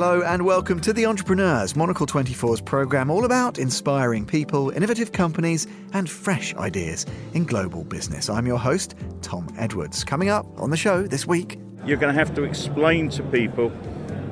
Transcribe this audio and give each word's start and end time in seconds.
Hello 0.00 0.22
and 0.22 0.44
welcome 0.44 0.78
to 0.82 0.92
The 0.92 1.06
Entrepreneurs, 1.06 1.74
Monocle 1.74 2.06
24's 2.06 2.60
programme 2.60 3.10
all 3.10 3.24
about 3.24 3.58
inspiring 3.58 4.24
people, 4.24 4.70
innovative 4.70 5.10
companies, 5.10 5.66
and 5.92 6.08
fresh 6.08 6.54
ideas 6.54 7.04
in 7.34 7.44
global 7.44 7.82
business. 7.82 8.30
I'm 8.30 8.46
your 8.46 8.60
host, 8.60 8.94
Tom 9.22 9.52
Edwards. 9.58 10.04
Coming 10.04 10.28
up 10.28 10.46
on 10.56 10.70
the 10.70 10.76
show 10.76 11.02
this 11.02 11.26
week. 11.26 11.58
You're 11.84 11.96
going 11.96 12.14
to 12.14 12.18
have 12.18 12.32
to 12.36 12.44
explain 12.44 13.08
to 13.08 13.24
people 13.24 13.72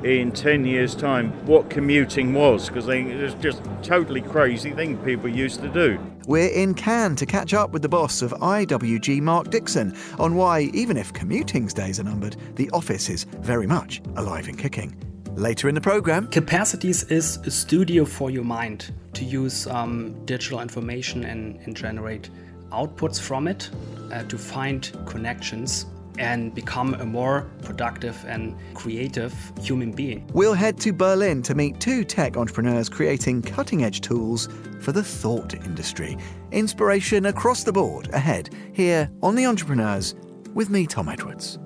in 0.05 0.31
10 0.31 0.63
years' 0.63 0.95
time 0.95 1.33
what 1.45 1.69
commuting 1.69 2.33
was 2.33 2.69
because 2.69 2.87
it's 2.87 3.33
just 3.43 3.61
totally 3.83 4.21
crazy 4.21 4.71
thing 4.71 4.95
people 4.99 5.27
used 5.27 5.59
to 5.59 5.67
do. 5.67 5.99
We're 6.27 6.47
in 6.47 6.75
Cannes 6.75 7.17
to 7.17 7.25
catch 7.25 7.53
up 7.53 7.71
with 7.71 7.81
the 7.81 7.89
boss 7.89 8.21
of 8.21 8.31
IWG, 8.31 9.19
Mark 9.19 9.49
Dixon, 9.49 9.97
on 10.17 10.35
why, 10.35 10.61
even 10.73 10.95
if 10.95 11.11
commuting's 11.11 11.73
days 11.73 11.99
are 11.99 12.03
numbered, 12.03 12.37
the 12.55 12.69
office 12.69 13.09
is 13.09 13.25
very 13.25 13.67
much 13.67 14.01
alive 14.15 14.47
and 14.47 14.57
kicking. 14.57 14.95
Later 15.37 15.69
in 15.69 15.75
the 15.75 15.81
programme, 15.81 16.25
Capacities 16.29 17.03
is 17.11 17.37
a 17.45 17.51
studio 17.51 18.05
for 18.05 18.31
your 18.31 18.43
mind 18.43 18.91
to 19.13 19.23
use 19.23 19.67
um, 19.67 20.25
digital 20.25 20.61
information 20.61 21.25
and, 21.25 21.59
and, 21.63 21.77
generate 21.77 22.31
outputs 22.71 23.21
from 23.21 23.47
it 23.47 23.69
uh, 24.11 24.23
to 24.23 24.35
find 24.35 24.91
connections 25.05 25.85
and 26.17 26.55
become 26.55 26.95
a 26.95 27.05
more 27.05 27.47
productive 27.61 28.17
and 28.27 28.55
creative 28.73 29.31
human 29.61 29.91
being. 29.91 30.27
We'll 30.33 30.55
head 30.55 30.79
to 30.79 30.91
Berlin 30.91 31.43
to 31.43 31.53
meet 31.53 31.79
two 31.79 32.03
tech 32.03 32.35
entrepreneurs 32.35 32.89
creating 32.89 33.43
cutting 33.43 33.83
edge 33.83 34.01
tools 34.01 34.49
for 34.81 34.91
the 34.91 35.03
thought 35.03 35.53
industry. 35.53 36.17
Inspiration 36.51 37.27
across 37.27 37.63
the 37.63 37.71
board 37.71 38.09
ahead 38.11 38.49
here 38.73 39.07
on 39.21 39.35
The 39.35 39.45
Entrepreneurs 39.45 40.15
with 40.55 40.71
me, 40.71 40.87
Tom 40.87 41.09
Edwards. 41.09 41.59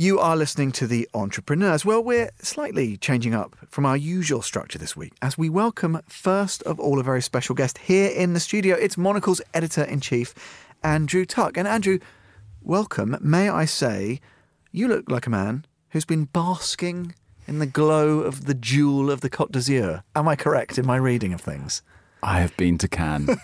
You 0.00 0.18
are 0.18 0.34
listening 0.34 0.72
to 0.72 0.86
The 0.86 1.06
Entrepreneurs. 1.12 1.84
Well, 1.84 2.02
we're 2.02 2.30
slightly 2.40 2.96
changing 2.96 3.34
up 3.34 3.54
from 3.68 3.84
our 3.84 3.98
usual 3.98 4.40
structure 4.40 4.78
this 4.78 4.96
week 4.96 5.12
as 5.20 5.36
we 5.36 5.50
welcome, 5.50 6.00
first 6.08 6.62
of 6.62 6.80
all, 6.80 6.98
a 6.98 7.02
very 7.02 7.20
special 7.20 7.54
guest 7.54 7.76
here 7.76 8.10
in 8.10 8.32
the 8.32 8.40
studio. 8.40 8.76
It's 8.76 8.96
Monocle's 8.96 9.42
editor 9.52 9.84
in 9.84 10.00
chief, 10.00 10.34
Andrew 10.82 11.26
Tuck. 11.26 11.58
And 11.58 11.68
Andrew, 11.68 11.98
welcome. 12.62 13.18
May 13.20 13.50
I 13.50 13.66
say, 13.66 14.22
you 14.72 14.88
look 14.88 15.10
like 15.10 15.26
a 15.26 15.30
man 15.30 15.66
who's 15.90 16.06
been 16.06 16.24
basking 16.24 17.14
in 17.46 17.58
the 17.58 17.66
glow 17.66 18.20
of 18.20 18.46
the 18.46 18.54
jewel 18.54 19.10
of 19.10 19.20
the 19.20 19.28
Côte 19.28 19.52
d'Azur. 19.52 20.02
Am 20.16 20.26
I 20.26 20.34
correct 20.34 20.78
in 20.78 20.86
my 20.86 20.96
reading 20.96 21.34
of 21.34 21.42
things? 21.42 21.82
I 22.22 22.40
have 22.40 22.56
been 22.56 22.78
to 22.78 22.88
Cannes. 22.88 23.36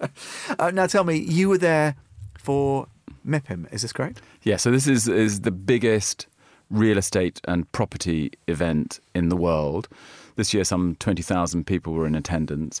uh, 0.58 0.70
now 0.70 0.86
tell 0.86 1.04
me, 1.04 1.18
you 1.18 1.50
were 1.50 1.58
there 1.58 1.96
for 2.38 2.86
MIPIM, 3.28 3.70
is 3.70 3.82
this 3.82 3.92
correct? 3.92 4.22
Yeah, 4.42 4.56
so 4.56 4.70
this 4.70 4.86
is, 4.86 5.08
is 5.08 5.40
the 5.40 5.50
biggest 5.50 6.26
real 6.70 6.98
estate 6.98 7.40
and 7.44 7.70
property 7.72 8.30
event 8.46 9.00
in 9.14 9.28
the 9.28 9.36
world. 9.36 9.88
This 10.36 10.54
year, 10.54 10.64
some 10.64 10.96
20,000 10.96 11.66
people 11.66 11.92
were 11.92 12.06
in 12.06 12.14
attendance, 12.14 12.80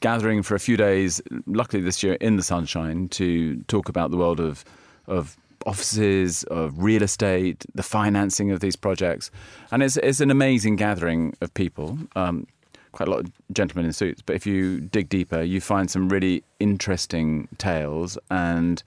gathering 0.00 0.42
for 0.42 0.54
a 0.54 0.60
few 0.60 0.76
days, 0.76 1.20
luckily 1.46 1.82
this 1.82 2.02
year 2.02 2.14
in 2.14 2.36
the 2.36 2.42
sunshine, 2.42 3.08
to 3.10 3.56
talk 3.64 3.88
about 3.88 4.10
the 4.10 4.16
world 4.16 4.40
of, 4.40 4.64
of 5.06 5.36
offices, 5.66 6.44
of 6.44 6.82
real 6.82 7.02
estate, 7.02 7.64
the 7.74 7.82
financing 7.82 8.50
of 8.50 8.60
these 8.60 8.76
projects. 8.76 9.30
And 9.70 9.82
it's, 9.82 9.96
it's 9.98 10.20
an 10.20 10.30
amazing 10.30 10.76
gathering 10.76 11.34
of 11.40 11.52
people. 11.54 11.98
Um, 12.16 12.46
quite 12.92 13.08
a 13.08 13.10
lot 13.10 13.20
of 13.20 13.32
gentlemen 13.52 13.84
in 13.84 13.92
suits, 13.92 14.22
but 14.22 14.36
if 14.36 14.46
you 14.46 14.80
dig 14.80 15.08
deeper, 15.08 15.42
you 15.42 15.60
find 15.60 15.90
some 15.90 16.08
really 16.08 16.44
interesting 16.60 17.48
tales 17.58 18.16
and 18.30 18.82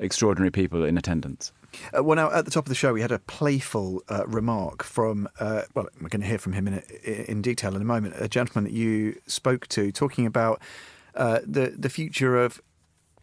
extraordinary 0.00 0.50
people 0.50 0.84
in 0.84 0.98
attendance. 0.98 1.52
Uh, 1.96 2.02
well, 2.02 2.16
now 2.16 2.30
at 2.32 2.44
the 2.44 2.50
top 2.50 2.64
of 2.64 2.68
the 2.68 2.74
show, 2.74 2.92
we 2.92 3.00
had 3.00 3.12
a 3.12 3.18
playful 3.18 4.02
uh, 4.08 4.26
remark 4.26 4.82
from, 4.82 5.28
uh, 5.40 5.62
well, 5.74 5.86
we're 6.00 6.08
going 6.08 6.20
to 6.20 6.26
hear 6.26 6.38
from 6.38 6.52
him 6.52 6.68
in, 6.68 6.74
a, 6.74 7.30
in 7.30 7.42
detail 7.42 7.74
in 7.74 7.82
a 7.82 7.84
moment, 7.84 8.14
a 8.18 8.28
gentleman 8.28 8.64
that 8.64 8.72
you 8.72 9.20
spoke 9.26 9.66
to 9.68 9.92
talking 9.92 10.26
about 10.26 10.60
uh, 11.14 11.40
the, 11.46 11.74
the 11.76 11.88
future 11.88 12.36
of 12.36 12.60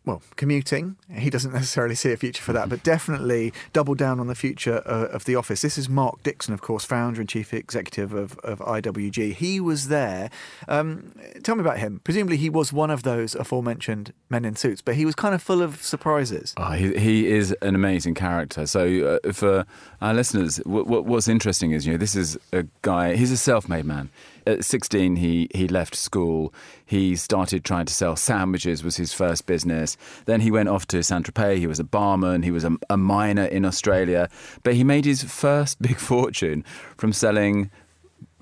well, 0.09 0.21
commuting. 0.35 0.95
He 1.13 1.29
doesn't 1.29 1.53
necessarily 1.53 1.93
see 1.93 2.11
a 2.11 2.17
future 2.17 2.41
for 2.41 2.51
that, 2.53 2.67
but 2.67 2.81
definitely 2.81 3.53
double 3.73 3.93
down 3.93 4.19
on 4.19 4.25
the 4.25 4.33
future 4.33 4.81
uh, 4.87 5.07
of 5.11 5.25
the 5.25 5.35
office. 5.35 5.61
This 5.61 5.77
is 5.77 5.87
Mark 5.87 6.23
Dixon, 6.23 6.51
of 6.53 6.61
course, 6.61 6.83
founder 6.83 7.19
and 7.21 7.29
chief 7.29 7.53
executive 7.53 8.11
of, 8.13 8.39
of 8.39 8.57
IWG. 8.59 9.33
He 9.33 9.59
was 9.59 9.87
there. 9.87 10.31
Um, 10.67 11.11
tell 11.43 11.55
me 11.55 11.61
about 11.61 11.77
him. 11.77 12.01
Presumably, 12.03 12.37
he 12.37 12.49
was 12.49 12.73
one 12.73 12.89
of 12.89 13.03
those 13.03 13.35
aforementioned 13.35 14.11
men 14.31 14.45
in 14.45 14.55
suits, 14.55 14.81
but 14.81 14.95
he 14.95 15.05
was 15.05 15.13
kind 15.13 15.35
of 15.35 15.43
full 15.43 15.61
of 15.61 15.83
surprises. 15.83 16.55
Oh, 16.57 16.71
he, 16.71 16.97
he 16.97 17.27
is 17.27 17.51
an 17.61 17.75
amazing 17.75 18.15
character. 18.15 18.65
So, 18.65 19.19
uh, 19.23 19.31
for 19.31 19.67
our 20.01 20.15
listeners, 20.15 20.57
w- 20.57 20.85
w- 20.85 21.03
what's 21.03 21.27
interesting 21.27 21.69
is, 21.71 21.85
you 21.85 21.93
know, 21.93 21.97
this 21.99 22.15
is 22.15 22.35
a 22.51 22.65
guy, 22.81 23.15
he's 23.15 23.31
a 23.31 23.37
self 23.37 23.69
made 23.69 23.85
man 23.85 24.09
at 24.49 24.65
16 24.65 25.15
he 25.15 25.47
he 25.53 25.67
left 25.67 25.95
school. 25.95 26.53
He 26.85 27.15
started 27.15 27.63
trying 27.63 27.85
to 27.85 27.93
sell 27.93 28.15
sandwiches 28.15 28.83
was 28.83 28.97
his 28.97 29.13
first 29.13 29.45
business. 29.45 29.97
Then 30.25 30.41
he 30.41 30.51
went 30.51 30.69
off 30.69 30.85
to 30.87 31.03
Saint-Tropez 31.03 31.57
he 31.57 31.67
was 31.67 31.79
a 31.79 31.83
barman. 31.83 32.43
He 32.43 32.51
was 32.51 32.63
a, 32.63 32.75
a 32.89 32.97
miner 32.97 33.45
in 33.45 33.65
Australia. 33.65 34.29
But 34.63 34.73
he 34.73 34.83
made 34.83 35.05
his 35.05 35.23
first 35.23 35.81
big 35.81 35.97
fortune 35.97 36.63
from 36.97 37.13
selling 37.13 37.69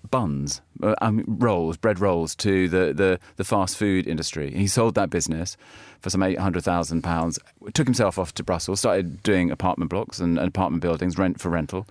buns, 0.09 0.61
uh, 0.81 0.95
um, 1.01 1.23
rolls, 1.27 1.77
bread 1.77 1.99
rolls 1.99 2.35
to 2.35 2.67
the, 2.69 2.93
the, 2.93 3.19
the, 3.35 3.43
fast 3.43 3.77
food 3.77 4.07
industry. 4.07 4.51
He 4.51 4.67
sold 4.67 4.95
that 4.95 5.09
business 5.09 5.57
for 5.99 6.09
some 6.09 6.21
£800,000, 6.21 7.37
took 7.73 7.87
himself 7.87 8.17
off 8.17 8.33
to 8.35 8.43
Brussels, 8.43 8.79
started 8.79 9.21
doing 9.23 9.51
apartment 9.51 9.89
blocks 9.89 10.19
and, 10.19 10.37
and 10.37 10.47
apartment 10.47 10.81
buildings, 10.81 11.17
rent 11.17 11.39
for 11.39 11.49
rental. 11.49 11.87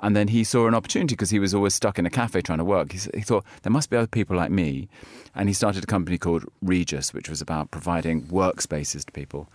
And 0.00 0.14
then 0.14 0.28
he 0.28 0.44
saw 0.44 0.66
an 0.66 0.74
opportunity 0.74 1.14
because 1.14 1.30
he 1.30 1.38
was 1.38 1.54
always 1.54 1.74
stuck 1.74 1.98
in 1.98 2.06
a 2.06 2.10
cafe 2.10 2.40
trying 2.40 2.58
to 2.58 2.64
work. 2.64 2.92
He, 2.92 2.98
he, 3.14 3.20
thought 3.22 3.44
there 3.62 3.72
must 3.72 3.90
be 3.90 3.96
other 3.96 4.06
people 4.06 4.36
like 4.36 4.50
me. 4.50 4.88
And 5.34 5.48
he 5.48 5.52
started 5.52 5.82
a 5.84 5.86
company 5.86 6.18
called 6.18 6.44
Regus, 6.62 7.12
which 7.12 7.28
was 7.28 7.40
about 7.40 7.70
providing 7.70 8.22
workspaces 8.26 9.04
to 9.04 9.12
people. 9.12 9.48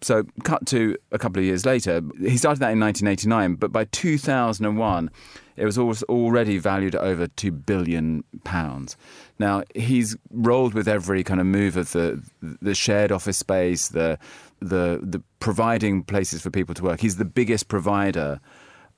So, 0.00 0.24
cut 0.42 0.66
to 0.66 0.96
a 1.12 1.18
couple 1.18 1.40
of 1.40 1.46
years 1.46 1.64
later, 1.64 2.02
he 2.20 2.36
started 2.36 2.60
that 2.60 2.72
in 2.72 2.80
1989, 2.80 3.54
but 3.54 3.72
by 3.72 3.84
2001, 3.84 5.10
it 5.56 5.64
was 5.64 5.78
already 5.78 6.58
valued 6.58 6.94
at 6.94 7.00
over 7.00 7.26
two 7.26 7.52
billion 7.52 8.24
pounds. 8.44 8.96
Now 9.38 9.62
he's 9.74 10.16
rolled 10.30 10.74
with 10.74 10.88
every 10.88 11.24
kind 11.24 11.40
of 11.40 11.46
move 11.46 11.76
of 11.76 11.92
the 11.92 12.22
the 12.40 12.74
shared 12.74 13.12
office 13.12 13.38
space, 13.38 13.88
the 13.88 14.18
the 14.60 15.00
the 15.02 15.22
providing 15.40 16.02
places 16.02 16.42
for 16.42 16.50
people 16.50 16.74
to 16.74 16.82
work. 16.82 17.00
He's 17.00 17.16
the 17.16 17.24
biggest 17.24 17.68
provider 17.68 18.40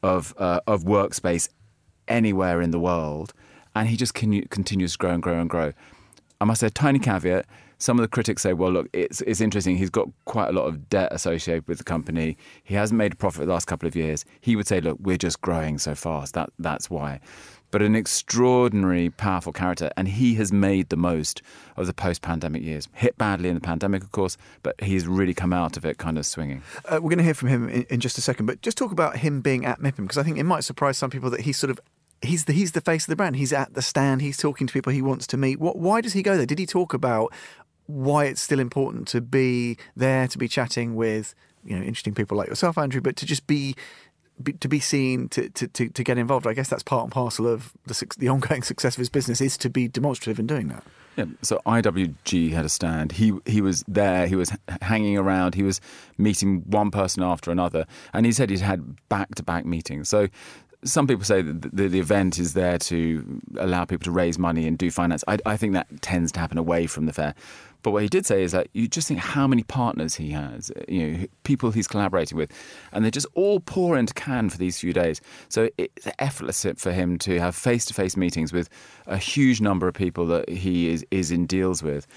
of 0.06 0.34
uh, 0.38 0.60
of 0.66 0.84
workspace 0.84 1.48
anywhere 2.08 2.60
in 2.60 2.70
the 2.70 2.78
world, 2.80 3.34
and 3.74 3.88
he 3.88 3.96
just 3.96 4.14
continues 4.14 4.92
to 4.92 4.98
grow 4.98 5.10
and 5.10 5.22
grow 5.22 5.40
and 5.40 5.50
grow. 5.50 5.72
I 6.40 6.44
must 6.44 6.60
say, 6.60 6.68
a 6.68 6.70
tiny 6.70 6.98
caveat. 6.98 7.46
Some 7.78 7.98
of 7.98 8.02
the 8.02 8.08
critics 8.08 8.42
say, 8.42 8.54
well, 8.54 8.72
look, 8.72 8.88
it's, 8.94 9.20
it's 9.22 9.40
interesting. 9.40 9.76
He's 9.76 9.90
got 9.90 10.08
quite 10.24 10.48
a 10.48 10.52
lot 10.52 10.66
of 10.66 10.88
debt 10.88 11.08
associated 11.12 11.68
with 11.68 11.78
the 11.78 11.84
company. 11.84 12.38
He 12.64 12.74
hasn't 12.74 12.96
made 12.96 13.12
a 13.12 13.16
profit 13.16 13.46
the 13.46 13.52
last 13.52 13.66
couple 13.66 13.86
of 13.86 13.94
years. 13.94 14.24
He 14.40 14.56
would 14.56 14.66
say, 14.66 14.80
look, 14.80 14.98
we're 15.00 15.18
just 15.18 15.42
growing 15.42 15.78
so 15.78 15.94
fast. 15.94 16.32
That, 16.34 16.48
that's 16.58 16.88
why. 16.88 17.20
But 17.76 17.82
an 17.82 17.94
extraordinary, 17.94 19.10
powerful 19.10 19.52
character. 19.52 19.90
And 19.98 20.08
he 20.08 20.36
has 20.36 20.50
made 20.50 20.88
the 20.88 20.96
most 20.96 21.42
of 21.76 21.86
the 21.86 21.92
post 21.92 22.22
pandemic 22.22 22.62
years. 22.62 22.88
Hit 22.94 23.18
badly 23.18 23.50
in 23.50 23.54
the 23.54 23.60
pandemic, 23.60 24.02
of 24.02 24.12
course, 24.12 24.38
but 24.62 24.80
he's 24.80 25.06
really 25.06 25.34
come 25.34 25.52
out 25.52 25.76
of 25.76 25.84
it 25.84 25.98
kind 25.98 26.16
of 26.16 26.24
swinging. 26.24 26.62
Uh, 26.86 27.00
we're 27.02 27.10
going 27.10 27.18
to 27.18 27.24
hear 27.24 27.34
from 27.34 27.50
him 27.50 27.68
in, 27.68 27.82
in, 27.90 28.00
just 28.00 28.16
a 28.16 28.22
second. 28.22 28.46
But 28.46 28.62
just 28.62 28.78
talk 28.78 28.92
about 28.92 29.18
him 29.18 29.42
being 29.42 29.66
at 29.66 29.78
MIPIM, 29.78 30.04
because 30.04 30.16
I 30.16 30.22
think 30.22 30.38
it 30.38 30.44
might 30.44 30.64
surprise 30.64 30.96
some 30.96 31.10
people 31.10 31.28
that 31.28 31.40
he's 31.40 31.58
sort 31.58 31.70
of 31.70 31.78
he's 32.22 32.46
the 32.46 32.54
he's 32.54 32.72
the 32.72 32.80
face 32.80 33.04
of 33.04 33.08
the 33.08 33.16
brand. 33.16 33.36
He's 33.36 33.52
at 33.52 33.74
the 33.74 33.82
stand. 33.82 34.22
He's 34.22 34.38
talking 34.38 34.66
to 34.66 34.72
people 34.72 34.90
he 34.90 35.02
wants 35.02 35.26
to 35.26 35.36
meet. 35.36 35.60
What? 35.60 35.76
Why 35.76 36.00
does 36.00 36.14
he 36.14 36.22
go 36.22 36.38
there? 36.38 36.46
Did 36.46 36.58
he 36.58 36.64
talk 36.64 36.94
about 36.94 37.30
why 37.84 38.24
it's 38.24 38.40
still 38.40 38.58
important 38.58 39.06
to 39.08 39.20
be 39.20 39.76
there, 39.94 40.26
to 40.28 40.38
be 40.38 40.48
chatting 40.48 40.94
with 40.96 41.34
you 41.62 41.76
know 41.76 41.82
interesting 41.82 42.14
people 42.14 42.38
like 42.38 42.48
yourself, 42.48 42.78
Andrew, 42.78 43.02
but 43.02 43.16
to 43.16 43.26
just 43.26 43.46
be, 43.46 43.74
be 44.42 44.52
to 44.54 44.68
be 44.68 44.80
seen, 44.80 45.28
to, 45.30 45.48
to, 45.50 45.68
to, 45.68 45.88
to, 45.88 46.04
get 46.04 46.18
involved. 46.18 46.46
I 46.46 46.52
guess 46.52 46.68
that's 46.68 46.82
part 46.82 47.04
and 47.04 47.12
parcel 47.12 47.46
of 47.46 47.72
the 47.86 48.06
the 48.18 48.28
ongoing 48.28 48.62
success 48.64 48.94
of 48.94 48.98
his 48.98 49.08
business 49.08 49.40
is 49.40 49.56
to 49.58 49.70
be 49.70 49.88
demonstrative 49.88 50.38
in 50.38 50.46
doing 50.46 50.68
that. 50.68 50.84
Yeah, 51.16 51.24
so 51.40 51.60
IWG 51.64 52.52
had 52.52 52.66
a 52.66 52.68
stand. 52.68 53.12
He 53.12 53.32
he 53.46 53.60
was 53.62 53.82
there. 53.88 54.26
He 54.26 54.36
was 54.36 54.52
hanging 54.82 55.16
around. 55.16 55.54
He 55.54 55.62
was 55.62 55.80
meeting 56.18 56.62
one 56.66 56.90
person 56.90 57.22
after 57.22 57.50
another, 57.50 57.86
and 58.12 58.26
he 58.26 58.32
said 58.32 58.50
he'd 58.50 58.60
had 58.60 59.08
back 59.08 59.34
to 59.36 59.42
back 59.42 59.64
meetings. 59.64 60.08
So 60.08 60.28
some 60.84 61.06
people 61.06 61.24
say 61.24 61.42
that 61.42 61.74
the, 61.74 61.88
the, 61.88 61.98
event 61.98 62.38
is 62.38 62.52
there 62.54 62.78
to 62.78 63.40
allow 63.58 63.84
people 63.84 64.04
to 64.04 64.10
raise 64.10 64.38
money 64.38 64.66
and 64.66 64.76
do 64.78 64.90
finance. 64.90 65.24
I, 65.26 65.38
I, 65.46 65.56
think 65.56 65.72
that 65.72 65.86
tends 66.02 66.30
to 66.32 66.40
happen 66.40 66.58
away 66.58 66.86
from 66.86 67.06
the 67.06 67.12
fair. 67.12 67.34
But 67.86 67.92
what 67.92 68.02
he 68.02 68.08
did 68.08 68.26
say 68.26 68.42
is 68.42 68.50
that 68.50 68.66
you 68.72 68.88
just 68.88 69.06
think 69.06 69.20
how 69.20 69.46
many 69.46 69.62
partners 69.62 70.16
he 70.16 70.30
has, 70.30 70.72
you 70.88 71.06
know, 71.06 71.26
people 71.44 71.70
he's 71.70 71.86
collaborating 71.86 72.36
with, 72.36 72.50
and 72.90 73.04
they 73.04 73.12
just 73.12 73.28
all 73.34 73.60
pour 73.60 73.96
into 73.96 74.12
Cannes 74.12 74.50
for 74.50 74.58
these 74.58 74.76
few 74.76 74.92
days. 74.92 75.20
So 75.48 75.68
it's 75.78 76.08
effortless 76.18 76.66
for 76.78 76.90
him 76.90 77.16
to 77.18 77.38
have 77.38 77.54
face-to-face 77.54 78.16
meetings 78.16 78.52
with 78.52 78.68
a 79.06 79.16
huge 79.16 79.60
number 79.60 79.86
of 79.86 79.94
people 79.94 80.26
that 80.26 80.48
he 80.48 80.88
is 80.88 81.06
is 81.12 81.30
in 81.30 81.46
deals 81.46 81.80
with. 81.80 82.08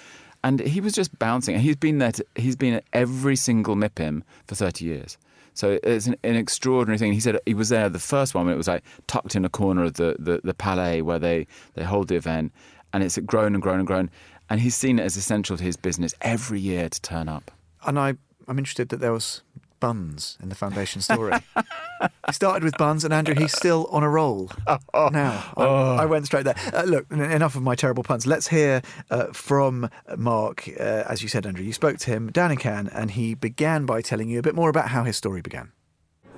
and 0.44 0.60
he 0.60 0.82
was 0.82 0.94
just 0.94 1.20
bouncing. 1.20 1.60
He's 1.60 1.76
been 1.76 2.00
there. 2.00 2.14
To, 2.14 2.26
he's 2.34 2.56
been 2.56 2.74
at 2.74 2.86
every 2.92 3.36
single 3.36 3.76
MIPIM 3.76 4.24
for 4.48 4.56
thirty 4.56 4.86
years. 4.86 5.20
So 5.54 5.78
it's 5.84 6.08
an, 6.08 6.16
an, 6.24 6.36
extraordinary 6.36 6.98
thing. 6.98 7.14
He 7.14 7.20
said 7.20 7.38
he 7.46 7.54
was 7.54 7.70
there 7.70 7.90
the 7.90 8.00
first 8.00 8.34
one 8.34 8.46
when 8.46 8.56
it 8.56 8.58
was 8.58 8.68
like 8.68 8.84
tucked 9.06 9.36
in 9.36 9.46
a 9.46 9.50
corner 9.50 9.84
of 9.84 9.94
the, 9.94 10.16
the, 10.18 10.42
the 10.44 10.56
Palais 10.56 11.04
where 11.04 11.20
they, 11.20 11.46
they 11.76 11.84
hold 11.84 12.08
the 12.08 12.16
event, 12.16 12.54
and 12.92 13.04
it's 13.04 13.20
grown 13.20 13.54
and 13.54 13.62
grown 13.62 13.78
and 13.78 13.86
grown. 13.86 14.10
And 14.50 14.60
he's 14.60 14.76
seen 14.76 15.00
it 15.00 15.04
as 15.04 15.16
essential 15.16 15.58
to 15.58 15.64
his 15.64 15.78
business 15.78 16.14
every 16.22 16.60
year 16.60 16.90
to 16.90 17.02
turn 17.02 17.30
up. 17.30 17.52
And 17.86 18.00
I, 18.00 18.16
I'm 18.48 18.58
interested 18.58 18.90
that 18.90 19.00
there 19.00 19.14
was 19.14 19.42
buns 19.80 20.38
in 20.42 20.50
the 20.50 20.56
foundation 20.56 21.02
story. 21.02 21.34
he 22.28 22.34
started 22.34 22.64
with 22.64 22.78
buns, 22.78 23.04
and 23.04 23.14
Andrew, 23.14 23.36
he's 23.36 23.54
still 23.54 23.88
on 23.92 24.04
a 24.04 24.10
roll 24.10 24.52
now. 24.94 25.54
Oh. 25.56 25.96
I, 25.96 26.06
went 26.06 26.26
straight 26.26 26.44
there. 26.44 26.56
Uh, 26.74 26.84
look, 26.84 27.10
enough 27.12 27.56
of 27.56 27.62
my 27.62 27.76
terrible 27.76 28.04
puns. 28.04 28.28
Let's 28.28 28.48
hear 28.48 28.82
uh, 29.10 29.28
from 29.28 29.90
Mark. 30.18 30.68
Uh, 30.68 31.04
as 31.08 31.22
you 31.22 31.30
said, 31.30 31.46
Andrew, 31.46 31.64
you 31.64 31.74
spoke 31.74 31.98
to 32.00 32.12
him 32.12 32.32
down 32.32 32.52
in 32.52 32.58
Cannes, 32.58 32.90
and 32.90 33.12
he 33.12 33.36
began 33.36 33.86
by 33.86 34.02
telling 34.02 34.30
you 34.30 34.40
a 34.40 34.44
bit 34.44 34.56
more 34.56 34.70
about 34.70 34.90
how 34.90 35.04
his 35.04 35.18
story 35.18 35.42
began. 35.42 35.72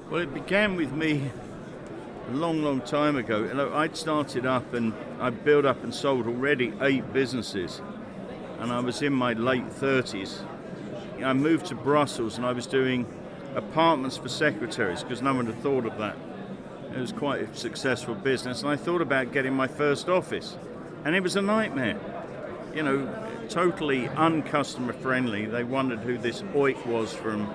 Well, 0.10 0.22
it 0.22 0.34
began 0.34 0.76
with 0.76 0.92
me 0.92 1.32
a 2.30 2.34
long, 2.34 2.64
long 2.64 2.82
time 2.82 3.16
ago. 3.16 3.44
And 3.44 3.60
I'd 3.62 3.96
started 3.96 4.46
up 4.46 4.74
and 4.74 4.94
I 5.20 5.30
built 5.30 5.66
up 5.66 5.84
and 5.84 5.94
sold 5.94 6.28
already 6.28 6.74
eight 6.82 7.12
businesses. 7.14 7.82
And 8.62 8.72
I 8.72 8.80
was 8.80 9.02
in 9.02 9.12
my 9.12 9.34
late 9.34 9.68
30s. 9.68 10.44
I 11.24 11.34
moved 11.34 11.66
to 11.68 11.76
Brussels 11.76 12.38
and 12.38 12.46
I 12.46 12.52
was 12.52 12.68
doing 12.68 13.08
apartments 13.56 14.18
for 14.18 14.30
secretaries 14.30 15.02
because 15.02 15.22
no 15.22 15.34
one 15.34 15.48
had 15.48 15.60
thought 15.64 15.88
of 15.88 15.98
that. 15.98 16.16
It 16.96 17.00
was 17.00 17.12
quite 17.12 17.42
a 17.42 17.56
successful 17.56 18.14
business, 18.14 18.62
and 18.62 18.70
I 18.70 18.76
thought 18.76 19.02
about 19.02 19.32
getting 19.32 19.54
my 19.54 19.68
first 19.68 20.10
office, 20.10 20.58
and 21.06 21.16
it 21.16 21.24
was 21.24 21.36
a 21.36 21.42
nightmare. 21.42 21.98
You 22.76 22.84
know, 22.84 23.30
totally 23.50 24.08
uncustomer 24.10 24.94
friendly. 24.94 25.46
They 25.46 25.64
wondered 25.64 26.00
who 26.00 26.18
this 26.18 26.42
oik 26.54 26.86
was 26.86 27.14
from 27.14 27.52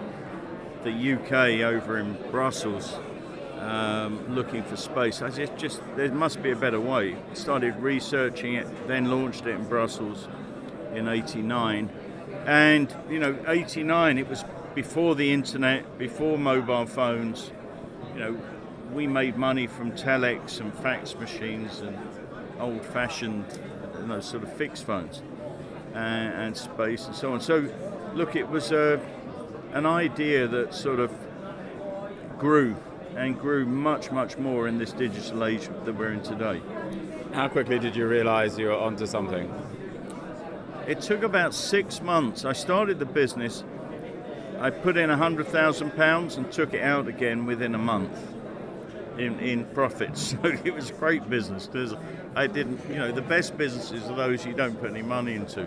the 0.85 0.91
UK 0.91 1.63
over 1.63 1.99
in 1.99 2.17
Brussels, 2.31 2.97
um, 3.61 4.35
looking 4.35 4.63
for 4.63 4.77
space. 4.77 5.21
I 5.23 5.29
just, 5.29 5.57
just 5.57 5.83
there 5.97 6.11
must 6.11 6.43
be 6.43 6.51
a 6.51 6.57
better 6.57 6.81
way. 6.81 7.17
Started 7.35 7.77
researching 7.77 8.55
it, 8.55 8.67
then 8.89 9.11
launched 9.11 9.47
it 9.47 9.55
in 9.55 9.69
Brussels 9.69 10.29
in 10.95 11.09
'89, 11.09 11.91
and 12.47 12.95
you 13.09 13.19
know, 13.19 13.37
'89 13.47 14.19
it 14.19 14.29
was 14.29 14.45
before 14.75 15.15
the 15.15 15.33
internet, 15.33 15.99
before 15.99 16.37
mobile 16.37 16.85
phones, 16.85 17.51
you 18.13 18.21
know, 18.21 18.41
we 18.93 19.07
made 19.07 19.37
money 19.37 19.67
from 19.67 19.93
telex 19.93 20.61
and 20.61 20.73
fax 20.75 21.15
machines 21.17 21.81
and 21.81 21.97
old-fashioned, 22.61 23.45
you 24.01 24.07
know, 24.07 24.21
sort 24.21 24.43
of 24.43 24.53
fixed 24.53 24.85
phones 24.85 25.23
and, 25.95 26.33
and 26.35 26.57
space 26.57 27.07
and 27.07 27.15
so 27.15 27.33
on. 27.33 27.41
So, 27.41 27.69
look, 28.15 28.37
it 28.37 28.49
was 28.49 28.71
a, 28.71 29.01
an 29.73 29.87
idea 29.87 30.47
that 30.47 30.75
sort 30.75 31.01
of 31.01 31.11
grew 32.39 32.77
and 33.17 33.39
grew 33.39 33.65
much, 33.65 34.13
much 34.13 34.37
more 34.37 34.69
in 34.69 34.77
this 34.77 34.93
digital 34.93 35.45
age 35.45 35.69
that 35.85 35.95
we're 35.95 36.13
in 36.13 36.23
today. 36.23 36.61
How 37.33 37.49
quickly 37.49 37.79
did 37.79 37.97
you 37.97 38.07
realise 38.07 38.59
you 38.59 38.67
were 38.67 38.77
onto 38.77 39.07
something? 39.07 39.51
It 40.87 41.01
took 41.01 41.23
about 41.23 41.55
six 41.55 42.01
months. 42.01 42.45
I 42.45 42.53
started 42.53 42.99
the 42.99 43.07
business 43.07 43.65
I 44.59 44.71
put 44.71 44.97
in 44.97 45.11
£100,000 45.11 46.37
and 46.37 46.53
took 46.53 46.73
it 46.73 46.83
out 46.83 47.09
again 47.09 47.45
within 47.45 47.75
a 47.75 47.79
month 47.79 48.19
in, 49.19 49.39
in 49.41 49.65
profits. 49.67 50.35
So 50.43 50.49
it 50.65 50.75
was 50.75 50.91
a 50.91 50.95
great 50.95 51.29
business 51.29 51.67
because 51.67 51.95
I 52.35 52.47
didn't, 52.47 52.81
you 52.89 52.97
know, 52.97 53.13
the 53.13 53.23
best 53.23 53.57
businesses 53.59 54.05
are 54.05 54.17
those 54.17 54.47
you 54.47 54.55
don't 54.55 54.79
put 54.81 54.91
any 54.91 55.03
money 55.03 55.35
into. 55.35 55.67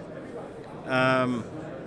Um, 0.85 1.43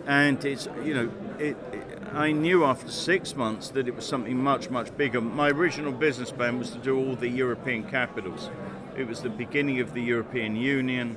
and 0.06 0.44
it's, 0.44 0.68
you 0.84 0.94
know, 0.94 1.10
it, 1.38 1.56
it, 1.72 1.82
I 2.12 2.32
knew 2.32 2.64
after 2.64 2.90
six 2.90 3.34
months 3.34 3.70
that 3.70 3.88
it 3.88 3.96
was 3.96 4.06
something 4.06 4.36
much, 4.36 4.70
much 4.70 4.96
bigger. 4.96 5.20
My 5.20 5.50
original 5.50 5.92
business 5.92 6.30
plan 6.30 6.58
was 6.58 6.70
to 6.70 6.78
do 6.78 6.96
all 6.96 7.16
the 7.16 7.28
European 7.28 7.84
capitals. 7.84 8.50
It 8.96 9.08
was 9.08 9.22
the 9.22 9.30
beginning 9.30 9.80
of 9.80 9.94
the 9.94 10.02
European 10.02 10.54
Union, 10.54 11.16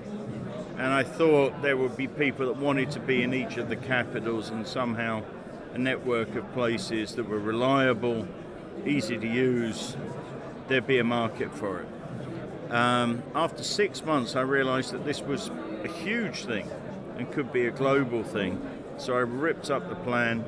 and 0.77 0.93
I 0.93 1.03
thought 1.03 1.61
there 1.61 1.77
would 1.77 1.95
be 1.95 2.07
people 2.07 2.47
that 2.47 2.57
wanted 2.57 2.91
to 2.91 2.99
be 2.99 3.23
in 3.23 3.33
each 3.33 3.57
of 3.57 3.69
the 3.69 3.75
capitals 3.75 4.49
and 4.49 4.67
somehow 4.67 5.23
a 5.73 5.77
network 5.77 6.35
of 6.35 6.51
places 6.53 7.15
that 7.15 7.27
were 7.27 7.39
reliable, 7.39 8.27
easy 8.85 9.17
to 9.17 9.27
use, 9.27 9.95
there'd 10.67 10.87
be 10.87 10.99
a 10.99 11.03
market 11.03 11.53
for 11.55 11.81
it. 11.81 12.71
Um, 12.71 13.23
after 13.33 13.63
six 13.63 14.03
months, 14.03 14.35
I 14.35 14.41
realized 14.41 14.91
that 14.91 15.05
this 15.05 15.21
was 15.21 15.49
a 15.83 15.87
huge 15.87 16.45
thing 16.45 16.69
and 17.17 17.31
could 17.31 17.53
be 17.53 17.67
a 17.67 17.71
global 17.71 18.23
thing. 18.23 18.59
So 18.97 19.15
I 19.15 19.19
ripped 19.19 19.69
up 19.69 19.89
the 19.89 19.95
plan 19.95 20.43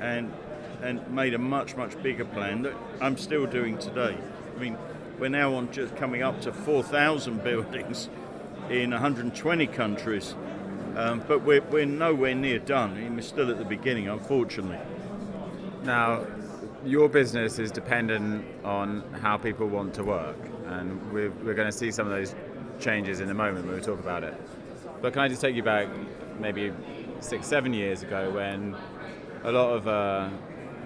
and 0.00 0.32
and 0.80 1.10
made 1.10 1.34
a 1.34 1.38
much 1.38 1.74
much 1.76 2.00
bigger 2.02 2.24
plan 2.24 2.62
that 2.62 2.74
I'm 3.00 3.16
still 3.16 3.46
doing 3.46 3.78
today. 3.78 4.16
I 4.54 4.60
mean, 4.60 4.78
we're 5.18 5.28
now 5.28 5.54
on 5.54 5.72
just 5.72 5.96
coming 5.96 6.22
up 6.22 6.40
to 6.42 6.52
4,000 6.52 7.42
buildings 7.44 8.08
in 8.70 8.90
120 8.90 9.66
countries 9.68 10.34
um, 10.98 11.22
but 11.28 11.42
we're, 11.42 11.62
we're 11.62 11.86
nowhere 11.86 12.34
near 12.34 12.58
done. 12.58 13.14
We're 13.14 13.22
still 13.22 13.52
at 13.52 13.58
the 13.58 13.64
beginning, 13.64 14.08
unfortunately. 14.08 14.80
Now, 15.84 16.26
your 16.84 17.08
business 17.08 17.60
is 17.60 17.70
dependent 17.70 18.44
on 18.64 19.04
how 19.22 19.36
people 19.36 19.68
want 19.68 19.94
to 19.94 20.02
work, 20.02 20.36
and 20.66 21.12
we're, 21.12 21.30
we're 21.30 21.54
going 21.54 21.68
to 21.68 21.76
see 21.76 21.92
some 21.92 22.08
of 22.08 22.12
those 22.12 22.34
changes 22.80 23.20
in 23.20 23.30
a 23.30 23.34
moment 23.34 23.66
when 23.66 23.76
we 23.76 23.80
talk 23.80 24.00
about 24.00 24.24
it. 24.24 24.34
But 25.00 25.12
can 25.12 25.22
I 25.22 25.28
just 25.28 25.40
take 25.40 25.54
you 25.54 25.62
back 25.62 25.86
maybe 26.40 26.72
six, 27.20 27.46
seven 27.46 27.72
years 27.72 28.02
ago 28.02 28.32
when 28.32 28.76
a 29.44 29.52
lot 29.52 29.74
of 29.74 29.86
uh, 29.86 30.30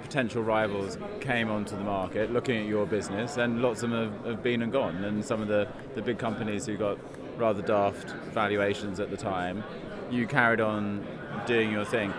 potential 0.03 0.43
rivals 0.43 0.99
came 1.21 1.51
onto 1.51 1.75
the 1.75 1.85
market 1.85 2.31
looking 2.31 2.59
at 2.59 2.67
your 2.67 2.85
business, 2.85 3.39
and 3.39 3.63
lots 3.63 3.83
of 3.83 3.89
them 3.89 4.13
have, 4.13 4.27
have 4.27 4.43
been 4.43 4.61
and 4.61 4.73
gone, 4.73 5.05
and 5.05 5.25
some 5.25 5.41
of 5.41 5.49
the, 5.49 5.67
the 5.95 6.03
big 6.03 6.19
companies 6.19 6.67
who 6.67 6.77
got 6.77 6.99
rather 7.37 7.63
daft 7.63 8.11
valuations 8.33 9.01
at 9.01 9.11
the 9.11 9.17
time 9.17 9.65
you 10.13 10.27
carried 10.27 10.61
on 10.61 11.05
doing 11.47 11.73
your 11.73 11.85
thing. 11.85 12.13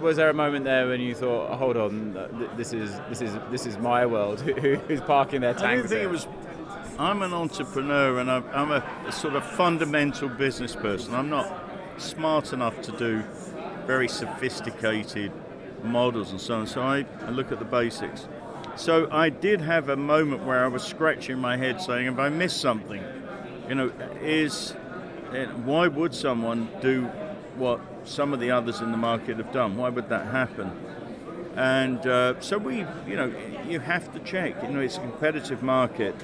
Was 0.00 0.16
there 0.16 0.30
a 0.30 0.34
moment 0.34 0.64
there 0.64 0.88
when 0.88 1.00
you 1.00 1.14
thought, 1.14 1.50
oh, 1.50 1.56
"Hold 1.56 1.76
on, 1.76 2.16
uh, 2.16 2.28
this 2.56 2.72
is 2.72 2.98
this 3.10 3.20
is 3.20 3.36
this 3.50 3.66
is 3.66 3.76
my 3.78 4.06
world"? 4.06 4.40
Who's 4.88 5.02
parking 5.02 5.42
their 5.42 5.52
tanks? 5.52 5.64
I 5.64 5.76
didn't 5.76 5.88
think 5.88 6.02
it 6.02 6.10
was. 6.10 6.26
I'm 6.98 7.22
an 7.22 7.34
entrepreneur 7.34 8.18
and 8.18 8.30
I'm 8.30 8.70
a, 8.70 8.84
a 9.06 9.12
sort 9.12 9.34
of 9.34 9.44
fundamental 9.44 10.28
business 10.28 10.74
person. 10.74 11.14
I'm 11.14 11.28
not 11.28 11.50
smart 11.98 12.52
enough 12.52 12.80
to 12.82 12.92
do 12.92 13.22
very 13.86 14.08
sophisticated 14.08 15.32
models 15.82 16.30
and 16.30 16.40
so 16.40 16.54
on. 16.54 16.66
So 16.66 16.82
I, 16.82 17.04
I 17.22 17.30
look 17.30 17.50
at 17.50 17.58
the 17.58 17.64
basics. 17.64 18.28
So 18.76 19.08
I 19.10 19.28
did 19.28 19.60
have 19.60 19.88
a 19.88 19.96
moment 19.96 20.44
where 20.44 20.64
I 20.64 20.68
was 20.68 20.82
scratching 20.82 21.38
my 21.38 21.58
head, 21.58 21.82
saying, 21.82 22.06
"If 22.06 22.18
I 22.18 22.30
missed 22.30 22.60
something, 22.60 23.02
you 23.72 23.76
know, 23.76 23.90
is 24.20 24.72
why 25.64 25.88
would 25.88 26.14
someone 26.14 26.68
do 26.82 27.04
what 27.56 27.80
some 28.04 28.34
of 28.34 28.40
the 28.40 28.50
others 28.50 28.82
in 28.82 28.90
the 28.90 28.98
market 28.98 29.38
have 29.38 29.50
done. 29.50 29.78
Why 29.78 29.88
would 29.88 30.10
that 30.10 30.26
happen? 30.26 30.70
And 31.56 32.06
uh, 32.06 32.38
so 32.42 32.58
we, 32.58 32.84
you 33.08 33.16
know, 33.16 33.32
you 33.66 33.80
have 33.80 34.12
to 34.12 34.18
check. 34.20 34.62
You 34.62 34.68
know, 34.68 34.80
it's 34.80 34.98
a 34.98 35.00
competitive 35.00 35.62
market, 35.62 36.14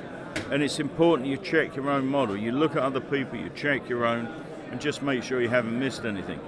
and 0.51 0.63
it's 0.63 0.79
important 0.79 1.27
you 1.27 1.39
check 1.39 1.75
your 1.75 1.89
own 1.89 2.07
model. 2.07 2.37
You 2.37 2.53
look 2.53 2.73
at 2.73 2.83
other 2.83 3.01
people, 3.01 3.39
you 3.39 3.49
check 3.55 3.89
your 3.89 4.05
own, 4.05 4.29
and 4.71 4.79
just 4.79 5.01
make 5.01 5.23
sure 5.23 5.41
you 5.41 5.49
haven't 5.49 5.79
missed 5.79 6.05
anything. 6.05 6.41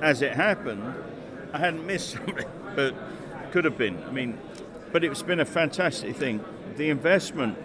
As 0.00 0.22
it 0.22 0.32
happened, 0.32 0.94
I 1.52 1.58
hadn't 1.58 1.86
missed 1.86 2.10
something, 2.12 2.48
but 2.74 2.94
could 3.50 3.66
have 3.66 3.76
been. 3.76 4.02
I 4.04 4.10
mean, 4.10 4.38
but 4.90 5.04
it's 5.04 5.22
been 5.22 5.40
a 5.40 5.44
fantastic 5.44 6.16
thing. 6.16 6.42
The 6.78 6.88
investment 6.88 7.58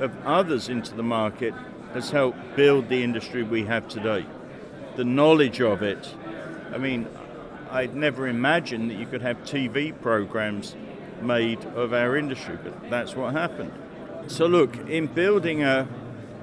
of 0.00 0.14
others 0.26 0.68
into 0.68 0.94
the 0.94 1.02
market 1.02 1.54
has 1.92 2.10
helped 2.10 2.38
build 2.56 2.88
the 2.88 3.02
industry 3.02 3.42
we 3.42 3.64
have 3.64 3.88
today 3.88 4.26
the 4.98 5.04
knowledge 5.04 5.60
of 5.60 5.80
it. 5.80 6.12
I 6.74 6.78
mean, 6.78 7.06
I'd 7.70 7.94
never 7.94 8.26
imagined 8.26 8.90
that 8.90 8.96
you 8.96 9.06
could 9.06 9.22
have 9.22 9.38
TV 9.44 9.98
programs 10.02 10.74
made 11.22 11.64
of 11.66 11.92
our 11.92 12.16
industry, 12.16 12.58
but 12.60 12.90
that's 12.90 13.14
what 13.14 13.32
happened. 13.32 13.70
So, 14.26 14.46
look, 14.46 14.76
in 14.88 15.06
building 15.06 15.62
a, 15.62 15.86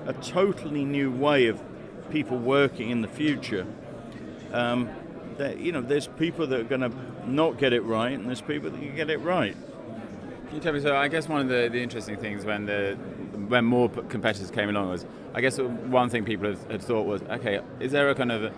a 0.05 0.13
totally 0.13 0.85
new 0.85 1.11
way 1.11 1.47
of 1.47 1.61
people 2.09 2.37
working 2.37 2.91
in 2.91 3.01
the 3.01 3.09
future, 3.09 3.67
um, 4.53 4.89
that, 5.37 5.59
you 5.59 5.73
know, 5.73 5.81
there's 5.81 6.07
people 6.07 6.47
that 6.47 6.61
are 6.61 6.63
going 6.63 6.79
to 6.79 6.91
not 7.27 7.57
get 7.57 7.73
it 7.73 7.81
right, 7.81 8.13
and 8.13 8.25
there's 8.25 8.39
people 8.39 8.69
that 8.69 8.79
can 8.79 8.95
get 8.95 9.09
it 9.09 9.17
right. 9.17 9.57
Can 10.45 10.55
you 10.55 10.61
tell 10.61 10.71
me? 10.71 10.79
So, 10.79 10.95
I 10.95 11.09
guess 11.09 11.27
one 11.27 11.41
of 11.41 11.49
the, 11.49 11.67
the 11.69 11.83
interesting 11.83 12.15
things 12.15 12.45
when 12.45 12.65
the 12.65 12.97
when 13.47 13.65
more 13.65 13.89
competitors 13.89 14.51
came 14.51 14.69
along 14.69 14.89
was, 14.89 15.05
I 15.33 15.41
guess 15.41 15.59
one 15.59 16.09
thing 16.09 16.25
people 16.25 16.55
had, 16.69 16.81
thought 16.81 17.05
was, 17.05 17.21
okay, 17.23 17.61
is 17.79 17.91
there 17.91 18.09
a 18.09 18.15
kind 18.15 18.31
of 18.31 18.43
a, 18.43 18.53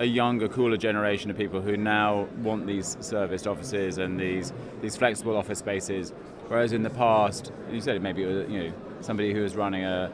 a, 0.00 0.04
younger, 0.04 0.48
cooler 0.48 0.76
generation 0.76 1.30
of 1.30 1.36
people 1.36 1.60
who 1.60 1.76
now 1.76 2.28
want 2.42 2.66
these 2.66 2.96
serviced 3.00 3.46
offices 3.46 3.98
and 3.98 4.18
these 4.18 4.52
these 4.80 4.96
flexible 4.96 5.36
office 5.36 5.58
spaces, 5.58 6.10
whereas 6.48 6.72
in 6.72 6.82
the 6.82 6.90
past, 6.90 7.52
you 7.70 7.80
said 7.80 8.00
maybe 8.02 8.22
it 8.22 8.26
was, 8.26 8.50
you 8.50 8.64
know 8.64 8.72
somebody 9.00 9.32
who 9.32 9.42
was 9.42 9.54
running 9.54 9.84
a 9.84 10.10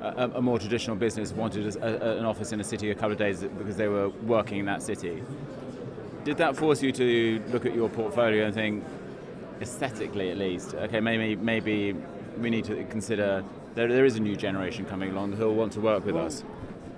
a, 0.00 0.30
a 0.34 0.42
more 0.42 0.58
traditional 0.58 0.96
business 0.96 1.32
wanted 1.32 1.74
a, 1.76 2.18
an 2.18 2.24
office 2.24 2.52
in 2.52 2.60
a 2.60 2.64
city 2.64 2.90
a 2.90 2.94
couple 2.94 3.12
of 3.12 3.18
days 3.18 3.42
because 3.42 3.76
they 3.76 3.88
were 3.88 4.08
working 4.08 4.58
in 4.58 4.66
that 4.66 4.82
city. 4.82 5.22
Did 6.24 6.36
that 6.38 6.56
force 6.56 6.82
you 6.82 6.92
to 6.92 7.42
look 7.48 7.66
at 7.66 7.74
your 7.74 7.88
portfolio 7.88 8.46
and 8.46 8.54
think, 8.54 8.84
aesthetically 9.60 10.30
at 10.30 10.36
least, 10.36 10.74
okay, 10.74 11.00
maybe 11.00 11.36
maybe 11.36 11.94
we 12.38 12.50
need 12.50 12.64
to 12.64 12.84
consider 12.84 13.42
there, 13.76 13.88
there 13.88 14.06
is 14.06 14.16
a 14.16 14.20
new 14.20 14.34
generation 14.34 14.86
coming 14.86 15.10
along 15.10 15.34
who'll 15.34 15.54
want 15.54 15.72
to 15.74 15.80
work 15.80 16.04
with 16.04 16.14
well, 16.16 16.26
us. 16.26 16.42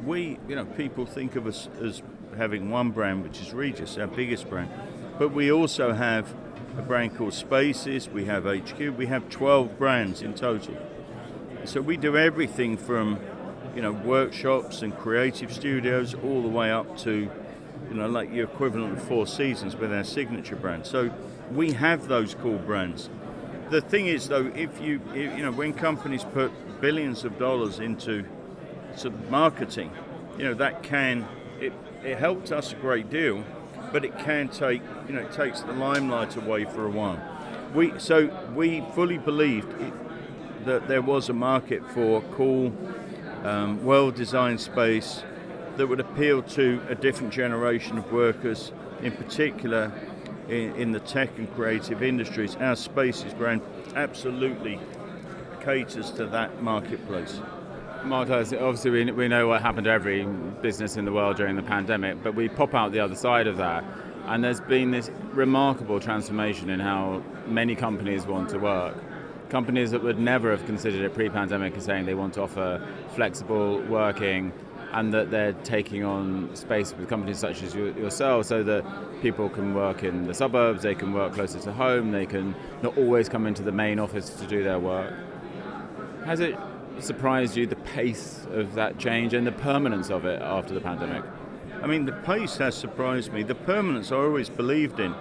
We, 0.05 0.39
you 0.49 0.55
know, 0.55 0.65
people 0.65 1.05
think 1.05 1.37
of 1.37 1.47
us 1.47 1.69
as 1.83 2.03
having 2.37 2.71
one 2.71 2.93
brand, 2.93 3.25
which 3.25 3.41
is 3.43 3.53
Regus, 3.53 3.99
our 3.99 4.07
biggest 4.07 4.49
brand, 4.49 4.71
but 5.19 5.31
we 5.31 5.51
also 5.51 5.93
have 5.93 6.35
a 6.79 6.83
brand 6.83 7.17
called 7.17 7.35
Spaces. 7.35 8.09
We 8.09 8.27
have 8.27 8.45
HQ. 8.45 8.97
We 8.97 9.07
have 9.07 9.29
12 9.29 9.77
brands 9.77 10.23
in 10.23 10.35
total. 10.35 10.77
So 11.65 11.81
we 11.81 11.97
do 11.97 12.17
everything 12.17 12.77
from, 12.77 13.19
you 13.75 13.83
know, 13.83 13.91
workshops 13.91 14.81
and 14.83 14.97
creative 14.97 15.53
studios 15.53 16.15
all 16.15 16.43
the 16.43 16.49
way 16.49 16.71
up 16.71 16.97
to, 16.99 17.29
you 17.89 17.95
know, 17.95 18.09
like 18.09 18.33
your 18.33 18.45
equivalent 18.45 18.97
of 18.97 19.03
Four 19.03 19.27
Seasons 19.27 19.75
with 19.75 19.93
our 19.93 20.05
signature 20.05 20.55
brand. 20.55 20.87
So 20.87 21.11
we 21.51 21.73
have 21.73 22.07
those 22.07 22.37
cool 22.37 22.59
brands. 22.59 23.11
The 23.71 23.83
thing 23.83 24.07
is, 24.07 24.29
though, 24.29 24.51
if 24.55 24.81
you, 24.81 24.99
you 25.15 25.43
know, 25.43 25.53
when 25.53 25.75
companies 25.75 26.25
put 26.25 26.51
billions 26.81 27.25
of 27.25 27.39
dollars 27.39 27.81
into 27.81 28.25
sort 28.97 29.13
of 29.13 29.31
marketing, 29.31 29.93
you 30.39 30.45
know, 30.45 30.55
that 30.55 30.83
can, 30.83 31.29
it, 31.61 31.75
it 32.03 32.17
helped 32.17 32.51
us 32.51 32.73
a 32.73 32.77
great 32.77 33.11
deal, 33.11 33.45
but 33.93 34.07
it 34.07 34.19
can 34.21 34.49
take, 34.49 34.81
you 35.07 35.13
know, 35.13 35.21
it 35.21 35.33
takes 35.33 35.61
the 35.61 35.75
limelight 35.75 36.35
away 36.37 36.65
for 36.65 36.87
a 36.87 36.91
while. 36.91 37.21
We, 37.75 37.93
so 37.99 38.31
we 38.55 38.83
fully 38.95 39.19
believed 39.19 39.79
it, 39.83 39.93
that 40.65 40.89
there 40.89 41.03
was 41.03 41.29
a 41.29 41.35
market 41.35 41.87
for 41.91 42.23
cool, 42.33 42.73
um, 43.45 43.85
well-designed 43.85 44.63
space 44.63 45.25
that 45.77 45.87
would 45.87 46.01
appeal 46.01 46.43
to 46.43 46.81
a 46.89 46.95
different 46.95 47.35
generation 47.35 47.99
of 47.99 48.11
workers, 48.13 48.73
in 49.03 49.13
particular 49.13 49.93
in, 50.49 50.75
in 50.77 50.93
the 50.93 51.01
tech 51.01 51.37
and 51.39 51.53
creative 51.55 52.03
industries. 52.03 52.57
Our 52.57 52.77
Spaces 52.77 53.35
brand 53.35 53.63
absolutely 53.95 54.79
caters 55.63 56.11
to 56.13 56.27
that 56.27 56.63
marketplace. 56.63 57.41
Mark, 58.05 58.31
obviously 58.31 58.91
we, 58.91 59.11
we 59.11 59.29
know 59.29 59.49
what 59.49 59.61
happened 59.61 59.85
to 59.85 59.91
every 59.91 60.25
business 60.63 60.97
in 60.97 61.05
the 61.05 61.13
world 61.13 61.37
during 61.37 61.57
the 61.57 61.63
pandemic, 61.63 62.23
but 62.23 62.35
we 62.35 62.49
pop 62.49 62.75
out 62.75 62.93
the 62.93 63.01
other 63.01 63.17
side 63.17 63.47
of 63.47 63.57
that, 63.57 63.85
and 64.27 64.43
there's 64.43 64.61
been 64.61 64.91
this 64.91 65.11
remarkable 65.33 65.99
transformation 66.01 66.71
in 66.71 66.81
how 66.81 67.23
many 67.47 67.75
companies 67.75 68.27
want 68.27 68.49
to 68.51 68.59
work. 68.59 68.97
Companies 69.49 69.91
that 69.91 70.03
would 70.03 70.19
never 70.19 70.51
have 70.51 70.65
considered 70.67 71.03
it 71.03 71.15
pre-pandemic 71.15 71.77
are 71.77 71.81
saying 71.81 72.07
they 72.07 72.15
want 72.15 72.35
to 72.35 72.43
offer 72.43 72.87
flexible 73.15 73.81
working, 73.83 74.53
and 74.93 75.13
that 75.13 75.31
they're 75.31 75.53
taking 75.65 76.05
on 76.05 76.55
space 76.57 76.95
with 76.95 77.09
companies 77.09 77.39
such 77.39 77.63
as 77.63 77.75
yourself 77.75 78.47
so 78.47 78.63
that 78.63 78.85
people 79.21 79.49
can 79.49 79.75
work 79.75 80.03
in 80.03 80.27
the 80.27 80.35
suburbs, 80.35 80.83
they 80.83 80.95
can 80.95 81.13
work 81.13 81.35
closer 81.35 81.59
to 81.61 81.73
home, 81.73 82.11
they 82.11 82.27
can 82.27 82.55
not 82.83 82.97
always 82.97 83.29
come 83.29 83.47
into 83.47 83.63
the 83.63 83.73
main 83.73 83.99
office 83.99 84.31
to 84.31 84.47
do 84.47 84.63
their 84.63 84.79
work. 84.79 85.13
Has 86.25 86.41
it 86.41 86.57
surprised 87.01 87.57
you 87.57 87.67
the 87.67 87.77
pace 87.77 88.47
of 88.51 88.75
that 88.75 88.99
change 88.99 89.35
and 89.35 89.47
the 89.47 89.53
permanence 89.53 90.11
of 90.11 90.25
it 90.25 90.41
after 90.41 90.75
the 90.75 90.81
pandemic? 90.81 91.23
I 91.83 91.87
mean, 91.87 92.07
the 92.07 92.13
pace 92.13 92.57
has 92.57 92.75
surprised 92.75 93.33
me. 93.33 93.43
The 93.43 93.55
permanence 93.55 94.11
I 94.11 94.17
always 94.17 94.49
believed 94.49 94.99
in 95.01 95.15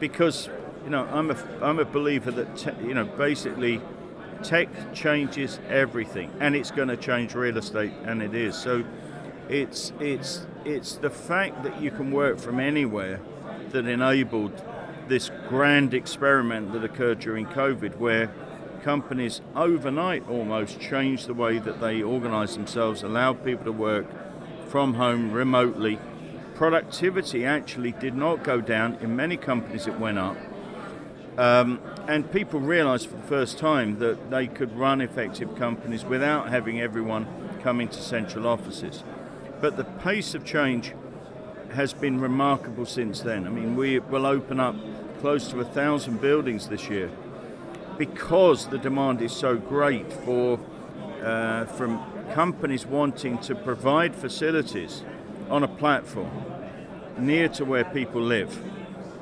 because, 0.00 0.48
you 0.84 0.90
know, 0.90 1.06
I'm 1.06 1.30
a, 1.30 1.36
I'm 1.62 1.78
a 1.78 1.84
believer 1.84 2.30
that, 2.32 2.56
te- 2.56 2.86
you 2.86 2.94
know, 2.94 3.04
basically 3.04 3.80
tech 4.42 4.68
changes 4.92 5.58
everything 5.68 6.30
and 6.40 6.56
it's 6.56 6.70
going 6.70 6.88
to 6.88 6.96
change 6.96 7.34
real 7.34 7.56
estate 7.58 7.92
and 8.04 8.22
it 8.22 8.34
is. 8.34 8.56
So 8.56 8.84
it's, 9.48 9.92
it's, 10.00 10.46
it's 10.64 10.96
the 10.96 11.10
fact 11.10 11.62
that 11.62 11.80
you 11.80 11.90
can 11.90 12.10
work 12.10 12.38
from 12.38 12.58
anywhere 12.60 13.20
that 13.70 13.86
enabled 13.86 14.64
this 15.08 15.30
grand 15.48 15.92
experiment 15.94 16.72
that 16.72 16.84
occurred 16.84 17.20
during 17.20 17.46
COVID 17.46 17.98
where 17.98 18.32
companies 18.82 19.40
overnight 19.56 20.28
almost 20.28 20.80
changed 20.80 21.26
the 21.26 21.34
way 21.34 21.58
that 21.58 21.80
they 21.80 22.02
organise 22.02 22.54
themselves, 22.54 23.02
allowed 23.02 23.44
people 23.44 23.64
to 23.64 23.72
work 23.72 24.06
from 24.68 24.94
home 24.94 25.32
remotely. 25.32 25.98
Productivity 26.54 27.44
actually 27.44 27.92
did 27.92 28.14
not 28.14 28.44
go 28.44 28.60
down. 28.60 28.94
In 29.00 29.16
many 29.16 29.36
companies, 29.36 29.86
it 29.86 29.98
went 29.98 30.18
up. 30.18 30.36
Um, 31.36 31.80
and 32.06 32.30
people 32.30 32.60
realised 32.60 33.08
for 33.08 33.16
the 33.16 33.22
first 33.22 33.58
time 33.58 33.98
that 33.98 34.30
they 34.30 34.46
could 34.46 34.76
run 34.76 35.00
effective 35.00 35.56
companies 35.56 36.04
without 36.04 36.48
having 36.50 36.80
everyone 36.80 37.26
come 37.62 37.80
into 37.80 38.00
central 38.00 38.46
offices. 38.46 39.02
But 39.60 39.76
the 39.76 39.84
pace 39.84 40.34
of 40.34 40.44
change 40.44 40.92
has 41.72 41.92
been 41.92 42.20
remarkable 42.20 42.86
since 42.86 43.20
then. 43.20 43.46
I 43.46 43.50
mean, 43.50 43.74
we 43.74 43.98
will 43.98 44.26
open 44.26 44.60
up 44.60 44.76
close 45.20 45.48
to 45.48 45.60
a 45.60 45.64
thousand 45.64 46.20
buildings 46.20 46.68
this 46.68 46.88
year 46.88 47.10
because 47.98 48.68
the 48.68 48.78
demand 48.78 49.22
is 49.22 49.32
so 49.32 49.56
great 49.56 50.12
for 50.12 50.60
uh, 51.22 51.64
from 51.64 52.04
companies 52.32 52.86
wanting 52.86 53.38
to 53.38 53.54
provide 53.54 54.14
facilities 54.14 55.02
on 55.48 55.62
a 55.62 55.68
platform 55.68 56.30
near 57.18 57.48
to 57.48 57.64
where 57.64 57.84
people 57.84 58.20
live, 58.20 58.58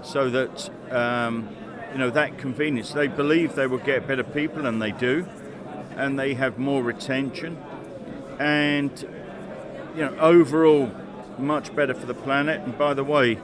so 0.03 0.31
that 0.31 0.71
um, 0.91 1.49
you 1.93 1.99
know 1.99 2.11
that 2.11 2.39
convenience. 2.39 2.93
They 2.93 3.09
believe 3.09 3.55
they 3.55 3.67
will 3.67 3.79
get 3.79 4.07
better 4.07 4.25
people, 4.25 4.67
and 4.67 4.81
they 4.81 4.93
do, 4.93 5.27
and 5.97 6.19
they 6.19 6.35
have 6.35 6.59
more 6.59 6.83
retention, 6.83 7.63
and 8.39 8.91
you 9.95 10.03
know 10.03 10.17
overall 10.19 10.91
much 11.39 11.75
better 11.75 11.95
for 11.95 12.07
the 12.07 12.15
planet. 12.15 12.61
And 12.63 12.77
by 12.77 12.95
the 12.95 13.05
way, 13.05 13.39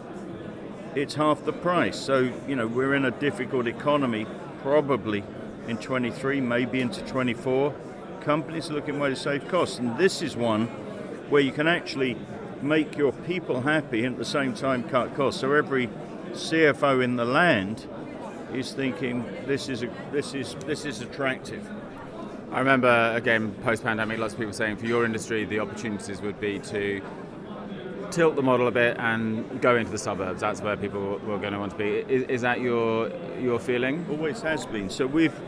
it's 0.95 1.15
half 1.15 1.45
the 1.45 1.53
price. 1.53 1.99
So 1.99 2.33
you 2.47 2.57
know 2.57 2.67
we're 2.67 2.95
in 2.95 3.05
a 3.05 3.11
difficult 3.11 3.67
economy 3.67 4.27
probably 4.63 5.23
in 5.69 5.77
23, 5.77 6.41
maybe 6.41 6.81
into 6.81 7.03
24. 7.03 7.75
Companies 8.23 8.71
are 8.71 8.75
looking 8.75 8.99
way 8.99 9.11
to 9.11 9.17
save 9.17 9.47
costs, 9.49 9.79
and 9.79 9.97
this 9.99 10.23
is 10.23 10.37
one 10.37 10.67
where 11.29 11.43
you 11.43 11.53
can 11.53 11.69
actually 11.69 12.17
make 12.63 12.97
your 12.97 13.13
people 13.13 13.61
happy 13.61 14.05
and 14.05 14.15
at 14.15 14.19
the 14.19 14.25
same 14.25 14.55
time 14.55 14.83
cut 14.89 15.15
costs. 15.15 15.41
So 15.41 15.53
every 15.53 15.89
CFO 16.33 17.03
in 17.05 17.17
the 17.17 17.25
land 17.25 17.87
is 18.55 18.73
thinking 18.73 19.25
this 19.47 19.69
is 19.69 19.83
a, 19.83 19.91
this 20.13 20.35
is 20.35 20.55
this 20.67 20.85
is 20.85 21.01
attractive. 21.01 21.69
I 22.51 22.59
remember 22.61 23.13
again 23.15 23.53
post 23.63 23.83
pandemic, 23.83 24.19
lots 24.19 24.33
of 24.33 24.39
people 24.39 24.55
saying 24.55 24.77
for 24.77 24.87
your 24.87 25.05
industry 25.05 25.45
the 25.45 25.61
opportunities 25.61 26.21
would 26.21 26.41
be 26.41 26.59
to 26.61 27.03
tilt 28.11 28.37
the 28.37 28.43
model 28.43 28.69
a 28.69 28.71
bit 28.71 28.97
and 28.99 29.61
go 29.61 29.77
into 29.77 29.91
the 29.91 29.99
suburbs. 29.99 30.41
That's 30.41 30.61
where 30.63 30.77
people 30.77 31.19
were 31.27 31.39
going 31.39 31.53
to 31.53 31.59
want 31.59 31.73
to 31.73 31.79
be. 31.79 31.89
Is, 32.13 32.23
is 32.25 32.41
that 32.43 32.61
your 32.61 33.11
your 33.39 33.59
feeling? 33.59 34.07
Always 34.11 34.41
has 34.43 34.67
been. 34.67 34.91
So 34.91 35.07
we've 35.07 35.39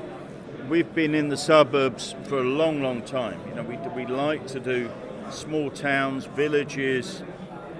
we've 0.68 0.94
been 0.94 1.14
in 1.14 1.28
the 1.28 1.36
suburbs 1.36 2.14
for 2.24 2.38
a 2.38 2.44
long, 2.44 2.82
long 2.82 3.02
time. 3.02 3.40
You 3.48 3.54
know, 3.54 3.62
we 3.62 3.76
we 3.94 4.06
like 4.06 4.46
to 4.48 4.60
do 4.60 4.90
small 5.30 5.70
towns, 5.70 6.26
villages. 6.26 7.22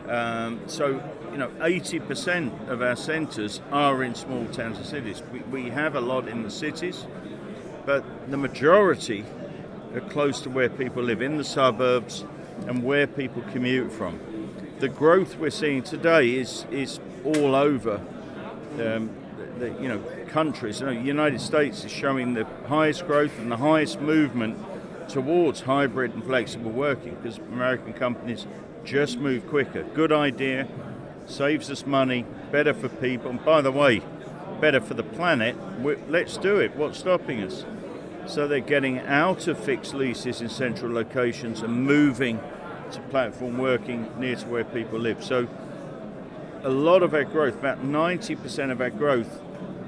Um, 0.09 0.61
so 0.67 1.01
you 1.33 1.39
know, 1.39 1.49
80% 1.61 2.69
of 2.69 2.83
our 2.83 2.97
centres 2.97 3.61
are 3.71 4.03
in 4.03 4.15
small 4.15 4.47
towns 4.47 4.79
and 4.79 4.87
cities. 4.87 5.23
We, 5.33 5.41
we 5.41 5.71
have 5.71 5.95
a 5.95 6.01
lot 6.01 6.29
in 6.29 6.43
the 6.43 6.51
cities, 6.51 7.07
but 7.87 8.05
the 8.31 8.37
majority 8.37 9.25
are 9.95 10.01
close 10.01 10.41
to 10.43 10.51
where 10.51 10.69
people 10.69 11.03
live, 11.03 11.23
in 11.23 11.37
the 11.37 11.45
suburbs, 11.45 12.25
and 12.67 12.83
where 12.85 13.07
people 13.07 13.43
commute 13.53 13.93
from 13.93 14.19
the 14.81 14.89
growth 14.89 15.37
we're 15.37 15.51
seeing 15.51 15.83
today 15.83 16.37
is 16.37 16.65
is 16.71 17.01
all 17.25 17.55
over 17.55 18.01
um, 18.81 19.11
the, 19.59 19.77
you 19.81 19.89
know 19.89 20.03
countries. 20.29 20.81
You 20.81 20.87
know, 20.87 20.95
the 20.95 21.01
United 21.01 21.41
States 21.41 21.85
is 21.85 21.93
showing 21.93 22.35
the 22.35 22.47
highest 22.67 23.07
growth 23.07 23.39
and 23.39 23.53
the 23.53 23.59
highest 23.59 24.01
movement 24.01 24.59
towards 25.09 25.61
hybrid 25.61 26.15
and 26.15 26.25
flexible 26.25 26.71
working 26.71 27.15
because 27.17 27.39
American 27.39 27.93
companies 27.93 28.47
just 28.85 29.19
move 29.19 29.47
quicker. 29.49 29.83
Good 29.83 30.13
idea, 30.13 30.67
saves 31.31 31.71
us 31.71 31.87
money, 31.87 32.25
better 32.51 32.75
for 32.75 32.89
people, 32.89 33.31
and 33.31 33.45
by 33.45 33.61
the 33.61 33.73
way, 33.73 34.03
better 34.61 34.81
for 34.81 34.95
the 34.95 35.03
planet. 35.03 35.57
Let's 36.11 36.37
do 36.37 36.59
it. 36.59 36.77
What's 36.77 36.99
stopping 36.99 37.43
us? 37.43 37.65
So 38.27 38.47
they're 38.47 38.61
getting 38.61 38.99
out 39.01 39.49
of 39.49 39.59
fixed 39.59 39.95
leases 39.95 40.41
in 40.41 40.49
central 40.49 40.93
locations 40.93 41.63
and 41.63 41.85
moving 41.85 42.41
to 42.93 43.01
platform 43.03 43.59
working 43.59 44.09
near 44.19 44.37
to 44.37 44.47
where 44.47 44.65
people 44.65 44.99
live. 44.99 45.25
So 45.25 45.49
a 46.63 46.69
lot 46.69 47.03
of 47.03 47.15
our 47.15 47.25
growth, 47.25 47.55
about 47.55 47.83
90% 47.83 48.71
of 48.71 48.81
our 48.81 48.91
growth, 48.91 49.41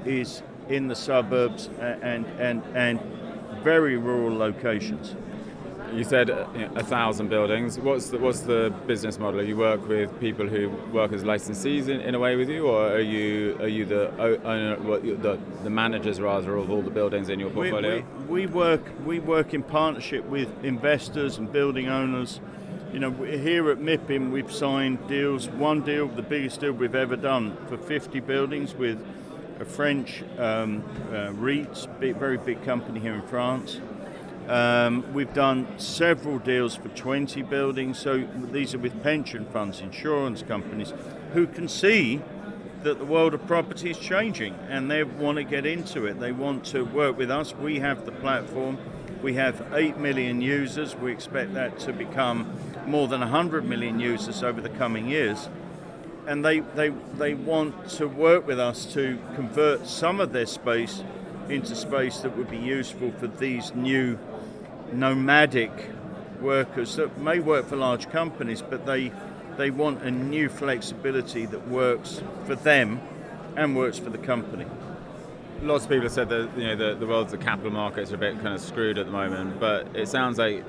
is 0.05 0.41
in 0.69 0.87
the 0.87 0.95
suburbs 0.95 1.69
and 1.79 2.25
and 2.39 2.63
and 2.73 2.99
very 3.63 3.97
rural 3.97 4.35
locations. 4.35 5.15
You 5.93 6.03
said 6.03 6.29
uh, 6.29 6.47
you 6.53 6.61
know, 6.61 6.71
a 6.75 6.83
thousand 6.83 7.29
buildings. 7.29 7.77
What's 7.79 8.09
the, 8.09 8.17
what's 8.17 8.41
the 8.41 8.73
business 8.87 9.19
model? 9.19 9.43
You 9.43 9.57
work 9.57 9.87
with 9.87 10.19
people 10.19 10.47
who 10.47 10.69
work 10.91 11.13
as 11.13 11.23
licensees 11.23 11.87
in, 11.87 12.01
in 12.01 12.15
a 12.15 12.19
way 12.19 12.35
with 12.35 12.49
you, 12.49 12.67
or 12.67 12.93
are 12.93 12.99
you 12.99 13.57
are 13.59 13.67
you 13.67 13.85
the 13.85 14.11
owner, 14.19 14.75
the, 14.99 15.39
the 15.63 15.69
managers 15.69 16.19
rather 16.19 16.55
of 16.55 16.69
all 16.69 16.81
the 16.81 16.89
buildings 16.89 17.29
in 17.29 17.39
your 17.39 17.49
portfolio? 17.49 18.03
We, 18.25 18.25
we, 18.25 18.45
we 18.45 18.45
work 18.47 18.81
we 19.05 19.19
work 19.19 19.53
in 19.53 19.63
partnership 19.63 20.25
with 20.25 20.63
investors 20.63 21.37
and 21.37 21.51
building 21.51 21.87
owners. 21.87 22.39
You 22.91 22.99
know, 22.99 23.11
here 23.11 23.71
at 23.71 23.79
MIPIM, 23.79 24.31
we've 24.31 24.51
signed 24.51 25.07
deals. 25.07 25.49
One 25.49 25.81
deal, 25.81 26.07
the 26.07 26.21
biggest 26.21 26.59
deal 26.59 26.73
we've 26.73 26.93
ever 26.93 27.15
done, 27.15 27.57
for 27.67 27.75
50 27.75 28.19
buildings 28.19 28.75
with 28.75 29.03
a 29.59 29.65
French 29.65 30.23
um, 30.37 30.83
uh, 31.11 31.31
REIT, 31.33 31.87
big, 31.99 32.17
very 32.17 32.37
big 32.37 32.63
company 32.63 32.99
here 32.99 33.15
in 33.15 33.23
France. 33.23 33.79
Um, 34.47 35.13
we've 35.13 35.33
done 35.33 35.67
several 35.79 36.37
deals 36.37 36.75
for 36.75 36.89
20 36.89 37.41
buildings, 37.43 37.97
so 37.97 38.27
these 38.51 38.73
are 38.75 38.79
with 38.79 39.01
pension 39.01 39.45
funds, 39.45 39.79
insurance 39.79 40.43
companies, 40.43 40.93
who 41.33 41.47
can 41.47 41.69
see 41.69 42.21
that 42.83 42.99
the 42.99 43.05
world 43.05 43.33
of 43.33 43.47
property 43.47 43.89
is 43.89 43.97
changing 43.97 44.53
and 44.67 44.91
they 44.91 45.03
want 45.03 45.37
to 45.37 45.45
get 45.45 45.65
into 45.65 46.05
it. 46.05 46.19
They 46.19 46.33
want 46.33 46.65
to 46.65 46.83
work 46.83 47.17
with 47.17 47.31
us. 47.31 47.55
We 47.55 47.79
have 47.79 48.05
the 48.05 48.11
platform. 48.11 48.77
We 49.21 49.35
have 49.35 49.65
8 49.73 49.97
million 49.97 50.41
users. 50.41 50.93
We 50.93 51.13
expect 51.13 51.53
that 51.53 51.79
to 51.79 51.93
become 51.93 52.53
more 52.85 53.07
than 53.07 53.21
100 53.21 53.63
million 53.63 54.01
users 54.01 54.43
over 54.43 54.59
the 54.59 54.69
coming 54.69 55.07
years. 55.07 55.47
And 56.27 56.43
they, 56.43 56.59
they, 56.59 56.89
they 56.89 57.33
want 57.33 57.89
to 57.91 58.07
work 58.07 58.45
with 58.45 58.59
us 58.59 58.85
to 58.93 59.17
convert 59.35 59.87
some 59.87 60.19
of 60.19 60.33
their 60.33 60.45
space 60.45 61.01
into 61.49 61.75
space 61.75 62.19
that 62.19 62.35
would 62.37 62.49
be 62.49 62.57
useful 62.57 63.11
for 63.11 63.27
these 63.27 63.73
new 63.75 64.17
nomadic 64.93 65.71
workers 66.41 66.95
that 66.97 67.17
may 67.17 67.39
work 67.39 67.67
for 67.67 67.75
large 67.75 68.09
companies, 68.09 68.61
but 68.61 68.85
they 68.85 69.11
they 69.57 69.69
want 69.69 70.01
a 70.01 70.09
new 70.09 70.49
flexibility 70.49 71.45
that 71.45 71.67
works 71.67 72.21
for 72.45 72.55
them 72.55 72.99
and 73.55 73.75
works 73.75 73.99
for 73.99 74.09
the 74.09 74.17
company. 74.17 74.65
Lots 75.61 75.85
of 75.85 75.91
people 75.91 76.03
have 76.03 76.11
said 76.11 76.29
that 76.29 76.49
you 76.57 76.63
know 76.63 76.75
the, 76.75 76.95
the 76.95 77.07
world's 77.07 77.31
the 77.31 77.37
capital 77.37 77.71
markets 77.71 78.11
are 78.11 78.15
a 78.15 78.17
bit 78.17 78.35
kind 78.35 78.53
of 78.53 78.61
screwed 78.61 78.97
at 78.97 79.05
the 79.05 79.11
moment, 79.11 79.59
but 79.59 79.87
it 79.95 80.07
sounds 80.07 80.37
like 80.37 80.63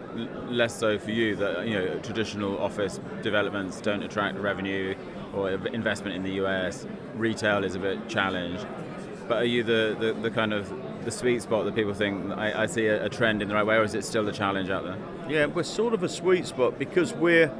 less 0.48 0.78
so 0.78 0.98
for 0.98 1.10
you 1.10 1.34
that 1.36 1.66
you 1.66 1.74
know 1.74 1.98
traditional 2.00 2.58
office 2.58 3.00
developments 3.22 3.80
don't 3.80 4.02
attract 4.02 4.38
revenue 4.38 4.94
or 5.34 5.50
investment 5.50 6.14
in 6.14 6.22
the 6.22 6.44
US. 6.44 6.86
Retail 7.16 7.64
is 7.64 7.74
a 7.74 7.80
bit 7.80 8.08
challenged, 8.08 8.66
but 9.28 9.38
are 9.38 9.46
you 9.46 9.64
the, 9.64 9.96
the, 9.98 10.12
the 10.12 10.30
kind 10.30 10.52
of 10.52 10.72
the 11.04 11.10
sweet 11.10 11.42
spot 11.42 11.64
that 11.64 11.74
people 11.74 11.94
think 11.94 12.32
I, 12.32 12.62
I 12.62 12.66
see 12.66 12.86
a, 12.86 13.04
a, 13.04 13.08
trend 13.08 13.42
in 13.42 13.48
the 13.48 13.54
right 13.54 13.66
way, 13.66 13.76
or 13.76 13.84
is 13.84 13.94
it 13.94 14.04
still 14.04 14.28
a 14.28 14.32
challenge 14.32 14.70
out 14.70 14.84
there? 14.84 14.98
Yeah, 15.28 15.46
we're 15.46 15.62
sort 15.62 15.94
of 15.94 16.02
a 16.02 16.08
sweet 16.08 16.46
spot 16.46 16.78
because 16.78 17.12
we're 17.12 17.52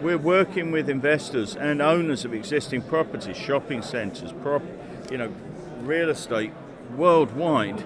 we're 0.00 0.18
working 0.18 0.70
with 0.72 0.90
investors 0.90 1.56
and 1.56 1.80
owners 1.80 2.24
of 2.24 2.34
existing 2.34 2.82
properties, 2.82 3.36
shopping 3.36 3.80
centres, 3.82 4.32
prop, 4.42 4.62
you 5.10 5.16
know, 5.16 5.32
real 5.80 6.10
estate 6.10 6.52
worldwide, 6.96 7.82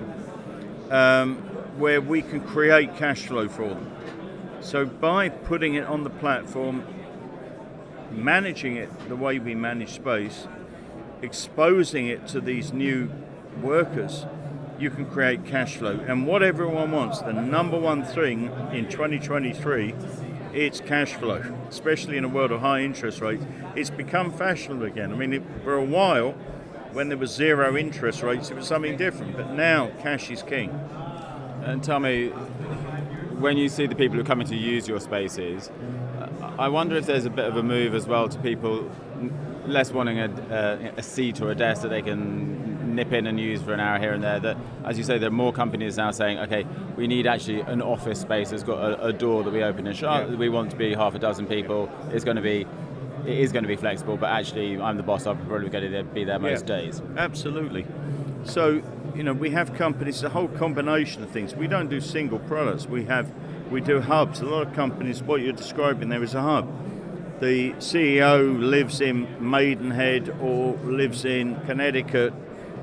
um, 0.90 1.36
where 1.78 2.00
we 2.00 2.22
can 2.22 2.40
create 2.40 2.96
cash 2.96 3.26
flow 3.26 3.48
for 3.48 3.68
them. 3.68 3.90
So 4.60 4.84
by 4.84 5.28
putting 5.28 5.74
it 5.74 5.84
on 5.86 6.02
the 6.02 6.10
platform, 6.10 6.84
managing 8.10 8.76
it 8.76 8.90
the 9.08 9.16
way 9.16 9.38
we 9.38 9.54
manage 9.54 9.90
space, 9.90 10.48
exposing 11.22 12.08
it 12.08 12.26
to 12.28 12.40
these 12.40 12.72
new 12.72 13.10
workers 13.62 14.26
you 14.80 14.90
can 14.90 15.04
create 15.04 15.44
cash 15.44 15.76
flow. 15.76 16.00
And 16.08 16.26
what 16.26 16.42
everyone 16.42 16.90
wants, 16.90 17.20
the 17.20 17.34
number 17.34 17.78
one 17.78 18.02
thing 18.02 18.50
in 18.72 18.88
2023, 18.88 19.94
it's 20.54 20.80
cash 20.80 21.12
flow, 21.12 21.42
especially 21.68 22.16
in 22.16 22.25
a 22.25 22.28
world 22.28 22.50
of 22.50 22.60
high 22.60 22.80
interest 22.80 23.20
rates. 23.20 23.44
It's 23.76 23.90
become 23.90 24.32
fashionable 24.32 24.87
again. 24.87 25.12
I 25.12 25.16
mean, 25.16 25.34
it, 25.34 25.42
for 25.62 25.75
a 25.75 25.84
while, 25.84 26.32
when 26.92 27.08
there 27.08 27.18
was 27.18 27.30
zero 27.30 27.76
interest 27.76 28.22
rates, 28.22 28.50
it 28.50 28.56
was 28.56 28.66
something 28.66 28.96
different. 28.96 29.37
But 29.37 29.52
now, 29.52 29.90
cash 30.00 30.30
is 30.30 30.42
king. 30.42 30.70
And 31.62 31.84
tell 31.84 32.00
me, 32.00 32.28
when 33.38 33.58
you 33.58 33.69
see 33.69 33.86
the 33.86 33.95
people 33.95 34.16
who 34.16 34.23
are 34.23 34.26
coming 34.26 34.47
to 34.49 34.56
use 34.56 34.88
your 34.88 34.99
spaces, 34.99 35.71
I 36.58 36.69
wonder 36.69 36.97
if 36.97 37.06
there's 37.06 37.26
a 37.26 37.30
bit 37.30 37.45
of 37.45 37.56
a 37.56 37.62
move 37.62 37.95
as 37.95 38.06
well 38.06 38.28
to 38.28 38.38
people 38.38 38.90
less 39.66 39.93
wanting 39.93 40.19
a, 40.19 40.93
a, 40.97 41.02
seat 41.02 41.40
or 41.40 41.50
a 41.50 41.54
desk 41.54 41.82
that 41.82 41.88
they 41.88 42.02
can 42.02 42.59
nip 42.90 43.12
in 43.12 43.26
and 43.26 43.38
use 43.38 43.62
for 43.62 43.72
an 43.72 43.80
hour 43.80 43.98
here 43.98 44.12
and 44.12 44.22
there. 44.22 44.40
That, 44.40 44.56
as 44.84 44.98
you 44.98 45.04
say, 45.04 45.18
there 45.18 45.28
are 45.28 45.32
more 45.32 45.52
companies 45.52 45.96
now 45.96 46.10
saying, 46.10 46.38
okay, 46.40 46.66
we 46.96 47.06
need 47.06 47.26
actually 47.26 47.60
an 47.60 47.82
office 47.82 48.20
space 48.20 48.50
that's 48.50 48.62
got 48.62 48.78
a, 48.78 49.06
a 49.06 49.12
door 49.12 49.42
that 49.44 49.52
we 49.52 49.62
open 49.62 49.86
and 49.86 49.96
shut. 49.96 50.30
Yeah. 50.30 50.36
We 50.36 50.48
want 50.48 50.70
to 50.70 50.76
be 50.76 50.94
half 50.94 51.14
a 51.14 51.18
dozen 51.18 51.46
people. 51.46 51.90
It's 52.10 52.24
going 52.24 52.36
to 52.36 52.42
be 52.42 52.66
it 53.26 53.38
is 53.38 53.52
going 53.52 53.64
to 53.64 53.68
be 53.68 53.76
flexible, 53.76 54.16
but 54.16 54.30
actually, 54.30 54.80
I'm 54.80 54.96
the 54.96 55.02
boss. 55.02 55.26
I'm 55.26 55.36
probably 55.46 55.68
going 55.68 55.92
to 55.92 56.04
be 56.04 56.24
there 56.24 56.38
most 56.38 56.66
yeah, 56.66 56.76
days. 56.76 57.02
Absolutely. 57.18 57.86
So, 58.44 58.82
you 59.14 59.22
know, 59.22 59.34
we 59.34 59.50
have 59.50 59.74
companies, 59.74 60.22
a 60.22 60.30
whole 60.30 60.48
combination 60.48 61.22
of 61.22 61.30
things. 61.30 61.54
We 61.54 61.66
don't 61.66 61.90
do 61.90 62.00
single 62.00 62.38
products. 62.38 62.86
We 62.86 63.04
have, 63.04 63.30
we 63.70 63.82
do 63.82 64.00
hubs. 64.00 64.40
A 64.40 64.46
lot 64.46 64.68
of 64.68 64.72
companies, 64.72 65.22
what 65.22 65.42
you're 65.42 65.52
describing 65.52 66.08
there 66.08 66.22
is 66.22 66.34
a 66.34 66.40
hub 66.40 66.66
the 67.40 67.72
CEO 67.78 68.60
lives 68.60 69.00
in 69.00 69.26
Maidenhead 69.40 70.28
or 70.40 70.74
lives 70.84 71.24
in 71.24 71.58
Connecticut. 71.62 72.34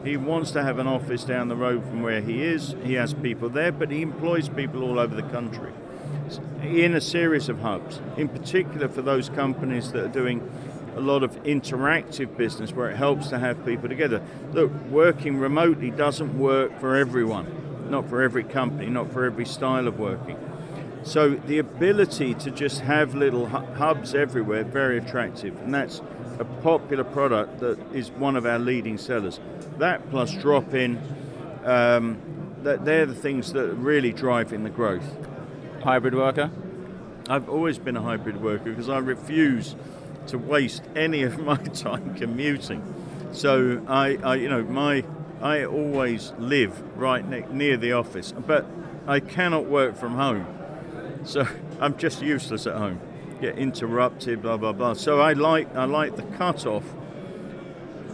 He 0.08 0.16
wants 0.16 0.52
to 0.52 0.64
have 0.64 0.80
an 0.80 0.88
office 0.88 1.26
down 1.26 1.50
the 1.50 1.56
road 1.58 1.84
from 1.84 2.02
where 2.02 2.22
he 2.22 2.42
is. 2.42 2.76
He 2.82 2.94
has 2.94 3.14
people 3.14 3.50
there, 3.50 3.74
but 3.74 3.92
he 3.92 4.02
employs 4.02 4.48
people 4.48 4.82
all 4.84 5.00
over 5.00 5.14
the 5.14 5.22
country 5.22 5.74
in 6.64 6.96
a 6.96 7.02
series 7.02 7.50
of 7.50 7.60
hubs, 7.60 8.00
in 8.16 8.30
particular 8.30 8.88
for 8.88 9.02
those 9.02 9.28
companies 9.28 9.92
that 9.92 10.06
are 10.06 10.08
doing 10.08 10.50
a 10.96 11.02
lot 11.02 11.24
of 11.24 11.36
interactive 11.44 12.38
business 12.38 12.72
where 12.72 12.90
it 12.90 12.96
helps 12.96 13.28
to 13.28 13.40
have 13.40 13.66
people 13.66 13.90
together. 13.90 14.22
Look, 14.54 14.72
working 14.90 15.40
remotely 15.40 15.92
doesn't 15.92 16.40
work 16.40 16.80
for 16.80 16.96
everyone, 16.96 17.90
not 17.90 18.08
for 18.08 18.22
every 18.22 18.46
company, 18.46 18.90
not 18.90 19.12
for 19.12 19.26
every 19.26 19.46
style 19.46 19.90
of 19.90 20.00
working. 20.00 20.38
So 21.08 21.30
the 21.30 21.60
ability 21.60 22.34
to 22.34 22.52
just 22.52 22.82
have 22.82 23.16
little 23.16 23.46
hubs 23.48 24.14
everywhere, 24.14 24.66
very 24.66 24.98
attractive, 24.98 25.58
and 25.62 25.74
that's 25.74 26.02
a 26.38 26.44
popular 26.44 27.06
product 27.06 27.62
that 27.62 27.80
is 27.94 28.12
one 28.12 28.36
of 28.36 28.46
our 28.46 28.60
leading 28.60 28.98
sellers. 28.98 29.40
That 29.78 30.10
plus 30.10 30.34
drop 30.34 30.74
in, 30.74 31.00
um, 31.64 32.20
that 32.64 32.84
they're 32.84 33.06
the 33.06 33.16
things 33.16 33.54
that 33.54 33.70
are 33.70 33.74
really 33.74 34.12
driving 34.12 34.66
the 34.66 34.70
growth. 34.70 35.16
Hybrid 35.82 36.14
worker? 36.14 36.52
I've 37.30 37.48
always 37.48 37.78
been 37.78 37.96
a 37.96 38.02
hybrid 38.02 38.44
worker 38.44 38.66
because 38.66 38.90
I 38.90 38.98
refuse 38.98 39.78
to 40.28 40.38
waste 40.38 40.84
any 40.94 41.24
of 41.24 41.40
my 41.46 41.56
time 41.56 42.16
commuting. 42.16 42.84
So 43.32 43.82
I, 43.88 44.18
I 44.18 44.36
you 44.36 44.50
know, 44.50 44.64
my 44.64 45.06
I 45.42 45.64
always 45.64 46.34
live 46.38 47.00
right 47.00 47.26
ne- 47.26 47.46
near 47.50 47.78
the 47.78 47.94
office, 47.94 48.34
but 48.34 48.66
I 49.08 49.22
cannot 49.22 49.68
work 49.68 49.96
from 49.96 50.16
home. 50.16 50.57
So 51.28 51.46
I'm 51.82 51.98
just 51.98 52.22
useless 52.22 52.66
at 52.66 52.76
home. 52.76 53.00
Get 53.42 53.58
interrupted, 53.58 54.42
blah 54.42 54.58
blah 54.58 54.72
blah. 54.72 54.94
So 54.94 55.20
I 55.20 55.34
like 55.34 55.76
I 55.76 55.86
like 55.86 56.16
the 56.16 56.24
cut 56.24 56.66
off. 56.66 56.86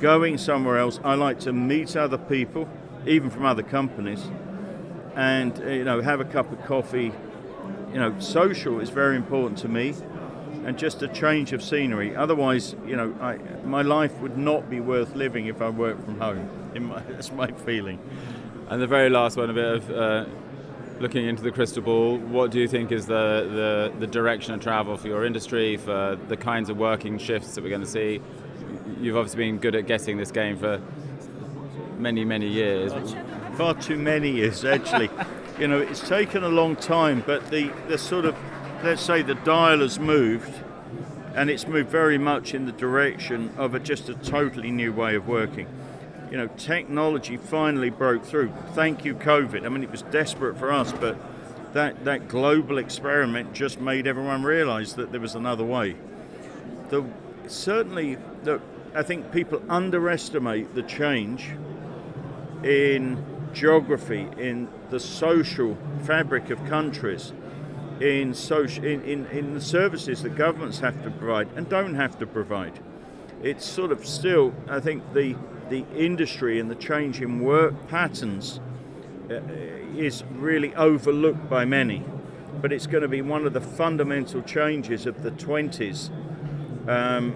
Going 0.02 0.38
somewhere 0.38 0.78
else. 0.78 1.00
I 1.04 1.16
like 1.16 1.40
to 1.42 1.54
meet 1.54 1.96
other 1.96 2.18
people, 2.18 2.68
even 3.08 3.30
from 3.30 3.46
other 3.46 3.64
companies, 3.64 4.30
and 5.16 5.58
you 5.60 5.86
know 5.86 6.02
have 6.02 6.20
a 6.20 6.26
cup 6.26 6.52
of 6.52 6.62
coffee. 6.66 7.14
You 7.94 8.00
know, 8.00 8.20
social 8.20 8.80
is 8.80 8.90
very 8.90 9.16
important 9.16 9.60
to 9.60 9.70
me, 9.70 9.94
and 10.66 10.78
just 10.78 11.02
a 11.04 11.08
change 11.08 11.54
of 11.54 11.64
scenery. 11.64 12.16
Otherwise, 12.16 12.76
you 12.86 12.98
know, 12.98 13.16
I, 13.22 13.38
my 13.64 13.84
life 13.84 14.14
would 14.18 14.36
not 14.38 14.70
be 14.70 14.80
worth 14.80 15.16
living 15.16 15.46
if 15.46 15.62
I 15.62 15.70
worked 15.70 16.04
from 16.04 16.20
home. 16.20 16.50
My, 16.88 17.02
that's 17.10 17.32
my 17.32 17.52
feeling. 17.52 18.00
And 18.70 18.82
the 18.82 18.88
very 18.88 19.12
last 19.12 19.38
one, 19.38 19.52
a 19.52 19.54
bit 19.54 19.66
of 19.76 19.92
uh, 19.92 20.26
looking 21.04 21.26
into 21.28 21.44
the 21.44 21.52
crystal 21.52 21.84
ball, 21.84 22.18
what 22.18 22.50
do 22.50 22.62
you 22.62 22.68
think 22.68 22.90
is 22.90 23.08
the, 23.08 23.92
the, 23.94 24.00
the 24.00 24.08
direction 24.08 24.54
of 24.54 24.62
travel 24.62 24.96
for 24.96 25.10
your 25.10 25.26
industry, 25.26 25.76
for 25.76 26.18
the 26.30 26.38
kinds 26.38 26.70
of 26.70 26.78
working 26.78 27.18
shifts 27.18 27.54
that 27.54 27.62
we're 27.62 27.70
going 27.70 27.82
to 27.82 27.88
see? 27.88 28.22
You've 29.02 29.18
obviously 29.18 29.44
been 29.44 29.58
good 29.58 29.76
at 29.76 29.86
guessing 29.86 30.16
this 30.16 30.32
game 30.32 30.58
for 30.58 30.82
many, 31.98 32.24
many 32.24 32.48
years. 32.48 32.94
Far 33.58 33.74
too 33.74 33.98
many 33.98 34.32
years, 34.32 34.64
actually. 34.64 35.10
you 35.60 35.68
know, 35.68 35.80
it's 35.80 36.08
taken 36.08 36.42
a 36.42 36.48
long 36.48 36.78
time, 36.78 37.22
but 37.28 37.52
the, 37.52 37.70
the 37.90 37.98
sort 37.98 38.24
of, 38.24 38.34
let's 38.82 39.02
say 39.02 39.22
the 39.22 39.36
dial 39.36 39.80
has 39.80 40.00
moved, 40.00 40.54
and 41.36 41.50
it's 41.50 41.68
moved 41.68 41.90
very 41.90 42.18
much 42.18 42.54
in 42.54 42.66
the 42.66 42.72
direction 42.72 43.54
of 43.58 43.76
a, 43.76 43.80
just 43.80 44.08
a 44.08 44.16
totally 44.16 44.72
new 44.72 44.94
way 44.94 45.16
of 45.16 45.28
working 45.28 45.68
you 46.34 46.40
know, 46.40 46.48
technology 46.58 47.38
finally 47.38 47.92
broke 47.92 48.26
through. 48.26 48.52
Thank 48.74 49.06
you, 49.06 49.14
COVID. 49.14 49.68
I 49.68 49.70
mean, 49.70 49.84
it 49.84 49.92
was 49.92 50.02
desperate 50.02 50.58
for 50.58 50.72
us, 50.72 50.92
but 50.92 51.16
that, 51.74 52.06
that 52.06 52.28
global 52.28 52.80
experiment 52.80 53.54
just 53.54 53.80
made 53.80 54.08
everyone 54.08 54.42
realize 54.42 54.96
that 54.96 55.12
there 55.12 55.22
was 55.22 55.36
another 55.36 55.64
way. 55.64 55.96
The, 56.90 57.06
certainly, 57.46 58.18
the, 58.42 58.60
I 58.96 59.04
think 59.04 59.32
people 59.32 59.62
underestimate 59.70 60.74
the 60.74 60.82
change 60.82 61.52
in 62.64 63.24
geography, 63.54 64.28
in 64.36 64.70
the 64.90 65.00
social 65.00 65.78
fabric 66.02 66.50
of 66.50 66.66
countries 66.66 67.32
in, 68.00 68.34
social, 68.34 68.84
in, 68.84 69.04
in, 69.04 69.28
in 69.28 69.54
the 69.54 69.62
services 69.62 70.24
that 70.24 70.36
governments 70.36 70.80
have 70.80 71.04
to 71.04 71.12
provide 71.12 71.48
and 71.56 71.70
don't 71.70 71.94
have 71.94 72.18
to 72.18 72.26
provide. 72.26 72.80
It's 73.44 73.64
sort 73.64 73.92
of 73.92 74.04
still, 74.04 74.52
I 74.68 74.80
think, 74.80 75.14
the, 75.14 75.36
the 75.74 75.86
industry 75.98 76.60
and 76.60 76.70
the 76.70 76.76
change 76.76 77.20
in 77.20 77.40
work 77.40 77.88
patterns 77.88 78.60
uh, 79.32 79.40
is 79.98 80.24
really 80.36 80.76
overlooked 80.76 81.50
by 81.50 81.66
many. 81.66 82.04
But 82.62 82.72
it's 82.72 82.86
going 82.86 83.02
to 83.02 83.08
be 83.08 83.24
one 83.24 83.48
of 83.48 83.54
the 83.54 83.62
fundamental 83.62 84.44
changes 84.44 85.08
of 85.08 85.24
the 85.24 85.32
20s. 85.32 86.12
Um, 86.88 87.34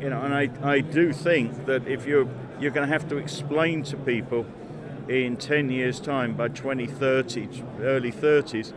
you 0.00 0.10
know, 0.10 0.20
and 0.22 0.34
I, 0.34 0.50
I 0.68 0.80
do 0.80 1.12
think 1.12 1.66
that 1.66 1.86
if 1.86 2.04
you're, 2.04 2.28
you're 2.58 2.72
going 2.72 2.88
to 2.88 2.92
have 2.92 3.08
to 3.10 3.16
explain 3.16 3.84
to 3.84 3.96
people 3.96 4.44
in 5.08 5.36
10 5.36 5.70
years' 5.70 6.00
time, 6.00 6.34
by 6.34 6.48
2030, 6.48 7.48
early 7.80 8.10
30s, 8.10 8.72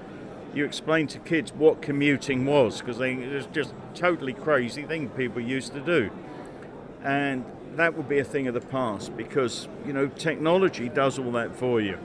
you 0.54 0.64
explain 0.64 1.08
to 1.08 1.18
kids 1.18 1.52
what 1.54 1.82
commuting 1.82 2.46
was 2.46 2.82
because 2.82 3.00
it's 3.02 3.48
just 3.48 3.74
totally 3.96 4.34
crazy 4.34 4.84
thing 4.84 5.10
people 5.10 5.42
used 5.42 5.74
to 5.74 5.82
do. 5.82 6.12
And 7.04 7.46
that 7.78 7.96
would 7.96 8.08
be 8.10 8.20
a 8.20 8.24
thing 8.24 8.48
of 8.48 8.54
the 8.54 8.62
past 8.62 9.16
because, 9.18 9.68
you 9.86 9.94
know, 9.94 10.08
technology 10.08 10.90
does 10.90 11.20
all 11.20 11.32
that 11.34 11.56
for 11.56 11.82
you. 11.82 11.98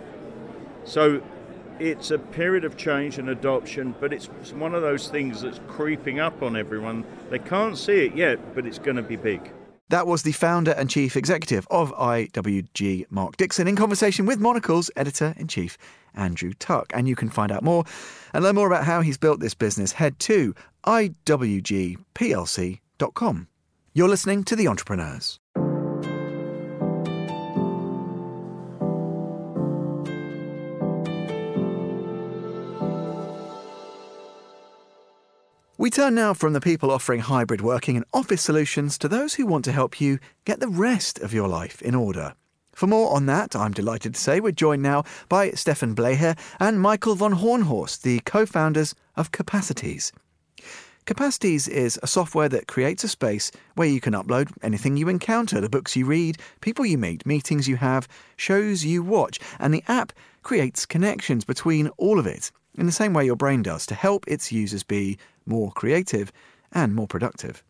So 0.85 1.22
it's 1.78 2.11
a 2.11 2.18
period 2.18 2.64
of 2.64 2.76
change 2.76 3.18
and 3.18 3.28
adoption, 3.28 3.94
but 4.00 4.12
it's 4.12 4.28
one 4.52 4.74
of 4.74 4.83
those 4.83 5.09
things 5.09 5.42
that's 5.42 5.61
creeping 5.68 6.20
up 6.20 6.42
on 6.42 6.56
everyone. 6.56 7.04
They 7.30 7.38
can't 7.38 7.78
see 7.78 8.04
it 8.06 8.14
yet, 8.14 8.54
but 8.54 8.66
it's 8.66 8.78
going 8.78 8.96
to 8.96 9.02
be 9.02 9.16
big. 9.16 9.52
That 9.88 10.06
was 10.06 10.22
the 10.22 10.33
founder 10.33 10.70
and 10.72 10.88
chief 10.88 11.16
executive 11.16 11.66
of 11.68 11.92
IWG, 11.94 13.06
Mark 13.11 13.37
Dixon, 13.37 13.66
in 13.66 13.74
conversation 13.74 14.24
with 14.24 14.38
Monocle's 14.38 14.88
editor 14.94 15.35
in 15.37 15.48
chief, 15.48 15.76
Andrew 16.14 16.52
Tuck. 16.52 16.92
And 16.94 17.09
you 17.09 17.16
can 17.16 17.28
find 17.28 17.50
out 17.50 17.64
more 17.64 17.85
and 18.33 18.44
learn 18.44 18.54
more 18.54 18.68
about 18.68 18.85
how 18.85 19.00
he's 19.00 19.18
built 19.18 19.40
this 19.40 19.54
business. 19.54 19.90
Head 19.92 20.20
to 20.20 20.54
iwgplc.com. 20.87 21.98
You're 23.92 24.09
listening 24.09 24.44
to 24.44 24.54
The 24.54 24.68
Entrepreneurs. 24.68 25.39
We 35.81 35.88
turn 35.88 36.14
now 36.14 36.35
from 36.35 36.53
the 36.53 36.61
people 36.61 36.90
offering 36.90 37.21
hybrid 37.21 37.62
working 37.62 37.97
and 37.97 38.05
office 38.12 38.43
solutions 38.43 38.99
to 38.99 39.09
those 39.09 39.33
who 39.33 39.47
want 39.47 39.64
to 39.64 39.73
help 39.73 39.99
you 39.99 40.19
get 40.45 40.61
the 40.61 40.69
rest 40.69 41.19
of 41.21 41.33
your 41.33 41.49
life 41.49 41.81
in 41.81 41.95
order. 41.95 42.35
For 42.75 42.87
more 42.87 43.16
on 43.16 43.25
that, 43.25 43.57
I'm 43.57 43.73
delighted 43.73 44.12
to 44.12 44.21
say 44.21 44.40
we're 44.40 44.53
joined 44.53 44.83
now 44.83 45.05
by 45.31 45.53
Steffen 45.53 45.95
Bleher 45.95 46.37
and 46.61 46.83
Michael 46.83 47.14
von 47.14 47.37
Hohnhorst, 47.37 48.03
the 48.03 48.21
co 48.27 48.45
founders 48.45 48.95
of 49.16 49.33
Capacities. 49.33 50.12
Capacities 51.07 51.66
is 51.66 51.99
a 52.03 52.07
software 52.07 52.51
that 52.51 52.66
creates 52.69 53.03
a 53.03 53.09
space 53.09 53.51
where 53.75 53.88
you 53.88 54.03
can 54.03 54.12
upload 54.12 54.53
anything 54.61 54.99
you 54.99 55.09
encounter 55.09 55.62
the 55.62 55.71
books 55.71 55.97
you 55.97 56.05
read, 56.05 56.37
people 56.61 56.85
you 56.85 56.99
meet, 56.99 57.25
meetings 57.25 57.66
you 57.66 57.77
have, 57.77 58.07
shows 58.37 58.85
you 58.85 59.03
watch, 59.03 59.40
and 59.59 59.73
the 59.73 59.85
app 59.88 60.12
creates 60.43 60.85
connections 60.85 61.43
between 61.43 61.88
all 61.97 62.19
of 62.19 62.27
it 62.27 62.51
in 62.77 62.87
the 62.87 62.93
same 62.93 63.12
way 63.12 63.25
your 63.25 63.37
brain 63.37 63.62
does 63.62 63.87
to 63.87 63.95
help 63.95 64.27
its 64.29 64.53
users 64.53 64.83
be 64.83 65.19
more 65.46 65.70
creative 65.72 66.33
and 66.72 66.94
more 66.94 67.07
productive. 67.07 67.62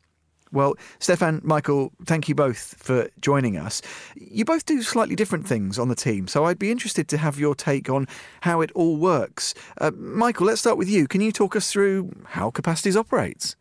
Well, 0.52 0.74
Steffen, 0.98 1.44
Michael, 1.44 1.92
thank 2.06 2.28
you 2.28 2.35
both 2.35 2.74
for 2.76 3.09
joining 3.20 3.56
us. 3.56 3.83
You 4.16 4.44
both 4.44 4.66
do 4.66 4.83
slightly 4.83 5.14
different 5.14 5.46
things 5.46 5.78
on 5.78 5.88
the 5.88 5.94
team, 5.94 6.26
so 6.26 6.44
I'd 6.44 6.59
be 6.59 6.72
interested 6.72 7.06
to 7.09 7.18
have 7.18 7.38
your 7.38 7.54
take 7.54 7.88
on 7.88 8.09
how 8.40 8.61
it 8.61 8.72
all 8.72 8.96
works. 8.96 9.54
Uh, 9.80 9.92
Michael, 9.92 10.46
let's 10.46 10.61
start 10.61 10.76
with 10.76 10.90
you. 10.90 11.06
Can 11.06 11.20
you 11.20 11.30
talk 11.30 11.54
us 11.54 11.70
through 11.70 12.12
how 12.30 12.50
Capacities 12.50 12.96
operates? 12.96 13.54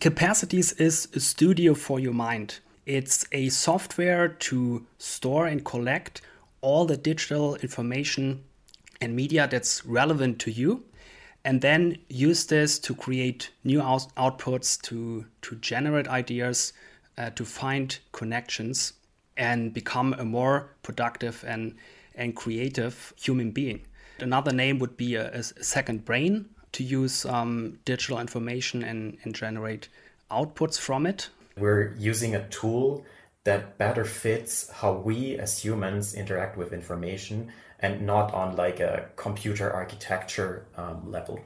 Capacities 0.00 0.72
is 0.72 1.06
a 1.14 1.20
studio 1.20 1.74
for 1.74 2.00
your 2.00 2.12
mind. 2.12 2.58
It's 2.86 3.24
a 3.30 3.48
software 3.50 4.28
to 4.28 4.84
store 4.98 5.46
and 5.46 5.64
collect 5.64 6.22
all 6.60 6.86
the 6.86 6.96
digital 6.96 7.54
information 7.56 8.42
and 9.00 9.14
media 9.14 9.46
that's 9.48 9.86
relevant 9.86 10.40
to 10.40 10.50
you 10.50 10.82
and 11.44 11.60
then 11.60 11.98
use 12.08 12.46
this 12.46 12.78
to 12.78 12.94
create 12.94 13.50
new 13.64 13.80
out- 13.82 14.14
outputs 14.16 14.80
to 14.82 15.26
to 15.42 15.56
generate 15.56 16.08
ideas 16.08 16.72
uh, 17.18 17.30
to 17.30 17.44
find 17.44 17.98
connections 18.12 18.94
and 19.36 19.72
become 19.72 20.14
a 20.14 20.24
more 20.24 20.70
productive 20.82 21.44
and 21.46 21.74
and 22.14 22.36
creative 22.36 23.12
human 23.16 23.50
being. 23.50 23.80
Another 24.18 24.52
name 24.52 24.78
would 24.78 24.96
be 24.96 25.14
a, 25.16 25.32
a 25.32 25.42
second 25.42 26.04
brain 26.04 26.46
to 26.72 26.84
use 26.84 27.24
um, 27.24 27.78
digital 27.84 28.18
information 28.18 28.82
and, 28.82 29.18
and 29.24 29.34
generate 29.34 29.88
outputs 30.30 30.78
from 30.78 31.06
it. 31.06 31.28
We're 31.56 31.94
using 31.98 32.34
a 32.34 32.48
tool 32.48 33.04
that 33.44 33.76
better 33.76 34.04
fits 34.04 34.70
how 34.70 34.92
we 34.92 35.36
as 35.36 35.58
humans 35.58 36.14
interact 36.14 36.56
with 36.56 36.72
information 36.72 37.52
and 37.82 38.06
not 38.06 38.32
on 38.32 38.56
like 38.56 38.80
a 38.80 39.08
computer 39.16 39.70
architecture 39.70 40.64
um, 40.76 41.10
level. 41.10 41.40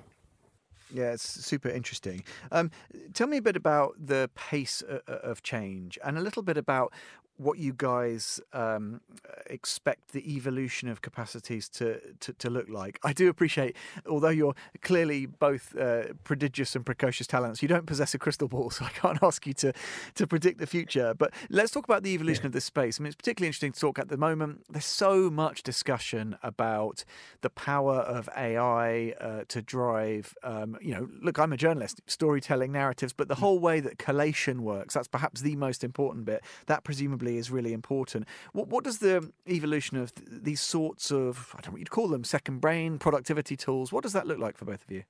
Yeah, 0.95 1.13
it's 1.13 1.45
super 1.45 1.69
interesting. 1.69 2.23
Um, 2.53 2.71
tell 3.13 3.27
me 3.27 3.39
a 3.39 3.43
bit 3.43 3.57
about 3.57 3.95
the 3.99 4.31
pace 4.37 4.83
of 5.09 5.43
change 5.43 5.99
and 6.05 6.17
a 6.17 6.21
little 6.21 6.43
bit 6.43 6.57
about 6.57 6.93
what 7.39 7.59
you 7.59 7.73
guys 7.77 8.41
um, 8.53 9.01
expect 9.49 10.13
the 10.13 10.35
evolution 10.35 10.89
of 10.89 11.03
capacities 11.03 11.69
to, 11.69 12.01
to, 12.21 12.33
to, 12.35 12.49
look 12.49 12.69
like. 12.69 12.99
I 13.03 13.13
do 13.13 13.29
appreciate, 13.29 13.77
although 14.09 14.31
you're 14.31 14.55
clearly 14.81 15.27
both 15.27 15.77
uh, 15.77 16.15
prodigious 16.25 16.75
and 16.75 16.87
precocious 16.87 17.27
talents, 17.27 17.61
you 17.61 17.69
don't 17.69 17.87
possess 17.87 18.15
a 18.15 18.19
crystal 18.19 18.49
ball, 18.49 18.71
so 18.77 18.85
I 18.85 18.91
can't 18.91 19.23
ask 19.23 19.47
you 19.47 19.53
to, 19.55 19.73
to 20.15 20.27
predict 20.27 20.59
the 20.59 20.67
future. 20.67 21.15
But 21.15 21.33
let's 21.51 21.71
talk 21.71 21.85
about 21.85 22.03
the 22.03 22.11
evolution 22.15 22.45
yeah. 22.45 22.49
of 22.49 22.53
this 22.53 22.65
space. 22.65 22.99
I 22.99 23.03
mean, 23.03 23.09
it's 23.09 23.17
particularly 23.17 23.49
interesting 23.49 23.73
to 23.73 23.81
talk 23.81 23.99
at 23.99 24.09
the 24.09 24.17
moment. 24.17 24.65
There's 24.71 24.87
so 24.87 25.29
much 25.29 25.63
discussion 25.63 26.39
about 26.43 27.05
the 27.43 27.51
power 27.51 27.97
of 27.97 28.31
AI 28.37 29.15
uh, 29.21 29.45
to 29.49 29.61
drive, 29.61 30.35
um, 30.43 30.79
you 30.81 30.95
know, 30.95 31.09
look, 31.21 31.39
I'm 31.39 31.53
a 31.53 31.57
journalist, 31.57 32.01
storytelling 32.07 32.73
narratives, 32.73 33.13
but 33.13 33.29
the 33.29 33.35
mm. 33.35 33.41
whole 33.41 33.59
way 33.59 33.81
that 33.81 33.99
collation 33.99 34.63
works, 34.63 34.95
that's 34.95 35.09
perhaps 35.09 35.43
the 35.43 35.57
most 35.57 35.85
important 35.85 36.25
bit. 36.25 36.43
That 36.67 36.85
presumably 36.85 37.26
is 37.29 37.51
really 37.51 37.73
important. 37.73 38.27
What, 38.53 38.69
what 38.69 38.85
does 38.85 38.99
the 38.99 39.31
evolution 39.49 39.97
of 39.97 40.15
th- 40.15 40.29
these 40.31 40.61
sorts 40.61 41.11
of, 41.11 41.55
I 41.55 41.61
don't 41.61 41.69
know 41.69 41.73
what 41.73 41.79
you'd 41.81 41.91
call 41.91 42.09
them, 42.09 42.25
second 42.25 42.61
brain, 42.61 42.99
productivity 42.99 43.57
tools, 43.57 43.93
what 43.93 44.03
does 44.03 44.13
that 44.13 44.27
look 44.27 44.39
like 44.39 44.57
for 44.57 44.65
both 44.65 44.85
of 44.85 44.91
you? 44.91 45.05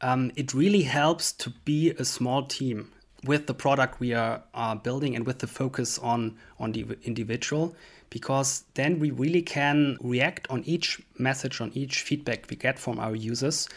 Um, 0.00 0.30
it 0.36 0.52
really 0.52 0.82
helps 0.82 1.32
to 1.32 1.50
be 1.64 1.90
a 1.90 2.04
small 2.04 2.44
team 2.44 2.92
with 3.24 3.46
the 3.46 3.54
product 3.54 3.98
we 3.98 4.12
are, 4.12 4.42
are 4.54 4.76
building 4.76 5.16
and 5.16 5.26
with 5.26 5.38
the 5.38 5.46
focus 5.46 5.98
on, 5.98 6.36
on 6.60 6.72
the 6.72 6.86
individual 7.02 7.74
because 8.10 8.64
then 8.74 8.98
we 8.98 9.10
really 9.10 9.42
can 9.42 9.98
react 10.00 10.46
on 10.50 10.62
each 10.64 11.00
message, 11.18 11.60
on 11.60 11.72
each 11.74 12.02
feedback 12.02 12.46
we 12.48 12.56
get 12.56 12.78
from 12.78 12.98
our 12.98 13.16
users 13.16 13.68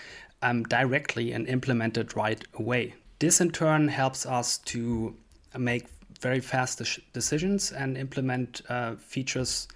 um, 0.42 0.64
directly 0.64 1.32
and 1.32 1.48
implement 1.48 1.98
it 1.98 2.16
right 2.16 2.44
away. 2.54 2.94
This 3.20 3.42
in 3.42 3.52
turn 3.52 3.88
helps 3.88 4.26
us 4.26 4.58
to 4.60 5.16
make 5.58 5.88
very 6.20 6.40
fast 6.40 6.82
decisions 7.14 7.72
and 7.72 7.98
implement 7.98 8.62
uh, 8.70 8.96
features 8.96 9.68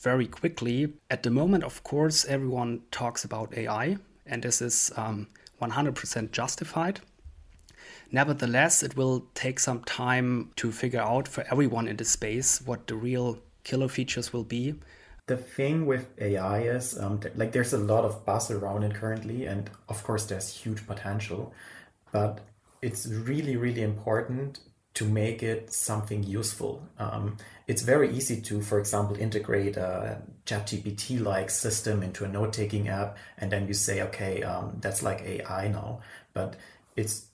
very 0.00 0.26
quickly. 0.26 0.92
At 1.10 1.22
the 1.22 1.30
moment, 1.30 1.64
of 1.64 1.82
course, 1.84 2.24
everyone 2.24 2.80
talks 2.90 3.24
about 3.24 3.56
AI, 3.56 3.98
and 4.26 4.42
this 4.42 4.60
is 4.60 4.90
um, 4.96 5.28
100% 5.60 6.32
justified. 6.32 7.00
Nevertheless, 8.10 8.82
it 8.82 8.96
will 8.96 9.26
take 9.34 9.58
some 9.58 9.82
time 9.84 10.50
to 10.56 10.70
figure 10.70 11.00
out 11.00 11.28
for 11.28 11.44
everyone 11.50 11.88
in 11.88 11.96
the 11.96 12.04
space 12.04 12.60
what 12.62 12.86
the 12.86 12.94
real 12.94 13.38
killer 13.64 13.88
features 13.88 14.32
will 14.32 14.44
be. 14.44 14.74
The 15.26 15.36
thing 15.36 15.86
with 15.86 16.08
AI 16.18 16.62
is 16.62 16.98
um, 16.98 17.20
like 17.36 17.52
there's 17.52 17.72
a 17.72 17.78
lot 17.78 18.04
of 18.04 18.26
buzz 18.26 18.50
around 18.50 18.82
it 18.82 18.94
currently, 18.94 19.46
and 19.46 19.70
of 19.88 20.02
course, 20.02 20.26
there's 20.26 20.52
huge 20.52 20.84
potential, 20.86 21.54
but 22.10 22.40
it's 22.82 23.06
really, 23.06 23.56
really 23.56 23.82
important 23.82 24.58
to 24.94 25.04
make 25.06 25.42
it 25.42 25.72
something 25.72 26.22
useful. 26.22 26.86
Um, 26.98 27.38
it's 27.66 27.82
very 27.82 28.10
easy 28.14 28.40
to, 28.42 28.60
for 28.60 28.78
example, 28.78 29.16
integrate 29.16 29.76
a 29.76 30.20
ChatGPT 30.46 31.22
like 31.22 31.50
system 31.50 32.02
into 32.02 32.24
a 32.24 32.28
note 32.28 32.52
taking 32.52 32.88
app, 32.88 33.16
and 33.38 33.50
then 33.50 33.66
you 33.66 33.74
say, 33.74 34.02
okay, 34.02 34.42
um, 34.42 34.76
that's 34.80 35.02
like 35.02 35.22
AI 35.22 35.68
now. 35.68 36.00
But 36.34 36.56
it's 36.96 37.26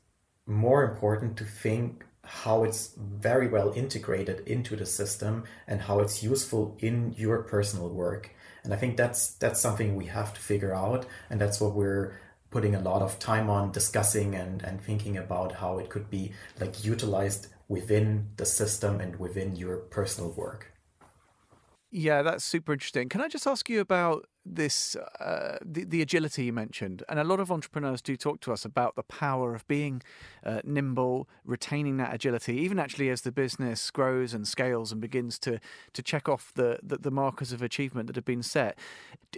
more 0.46 0.84
important 0.84 1.36
to 1.38 1.44
think 1.44 2.04
how 2.24 2.62
it's 2.64 2.94
very 2.96 3.48
well 3.48 3.72
integrated 3.72 4.46
into 4.46 4.76
the 4.76 4.86
system 4.86 5.44
and 5.66 5.80
how 5.80 5.98
it's 6.00 6.22
useful 6.22 6.76
in 6.78 7.14
your 7.16 7.42
personal 7.42 7.88
work. 7.88 8.30
And 8.62 8.74
I 8.74 8.76
think 8.76 8.96
that's 8.96 9.34
that's 9.34 9.60
something 9.60 9.96
we 9.96 10.06
have 10.06 10.34
to 10.34 10.40
figure 10.40 10.74
out, 10.74 11.06
and 11.30 11.40
that's 11.40 11.60
what 11.60 11.74
we're 11.74 12.14
putting 12.50 12.74
a 12.74 12.80
lot 12.80 13.02
of 13.02 13.18
time 13.18 13.50
on 13.50 13.72
discussing 13.72 14.34
and, 14.34 14.62
and 14.62 14.80
thinking 14.80 15.16
about 15.16 15.52
how 15.52 15.78
it 15.78 15.90
could 15.90 16.08
be 16.10 16.32
like 16.60 16.84
utilized 16.84 17.48
within 17.68 18.28
the 18.36 18.46
system 18.46 19.00
and 19.00 19.16
within 19.16 19.54
your 19.56 19.76
personal 19.76 20.30
work. 20.32 20.72
Yeah, 21.90 22.22
that's 22.22 22.44
super 22.44 22.72
interesting. 22.72 23.08
Can 23.08 23.20
I 23.20 23.28
just 23.28 23.46
ask 23.46 23.68
you 23.68 23.80
about 23.80 24.26
this 24.54 24.96
uh, 24.96 25.58
the, 25.64 25.84
the, 25.84 26.02
agility 26.02 26.44
you 26.44 26.52
mentioned, 26.52 27.02
and 27.08 27.18
a 27.18 27.24
lot 27.24 27.40
of 27.40 27.50
entrepreneurs 27.50 28.02
do 28.02 28.16
talk 28.16 28.40
to 28.40 28.52
us 28.52 28.64
about 28.64 28.96
the 28.96 29.02
power 29.02 29.54
of 29.54 29.66
being 29.68 30.02
uh, 30.44 30.60
nimble, 30.64 31.28
retaining 31.44 31.96
that 31.98 32.14
agility, 32.14 32.56
even 32.56 32.78
actually 32.78 33.10
as 33.10 33.22
the 33.22 33.32
business 33.32 33.90
grows 33.90 34.34
and 34.34 34.46
scales 34.46 34.92
and 34.92 35.00
begins 35.00 35.38
to 35.40 35.60
to 35.92 36.02
check 36.02 36.28
off 36.28 36.52
the, 36.54 36.78
the, 36.82 36.98
the 36.98 37.10
markers 37.10 37.52
of 37.52 37.62
achievement 37.62 38.06
that 38.06 38.16
have 38.16 38.24
been 38.24 38.42
set. 38.42 38.78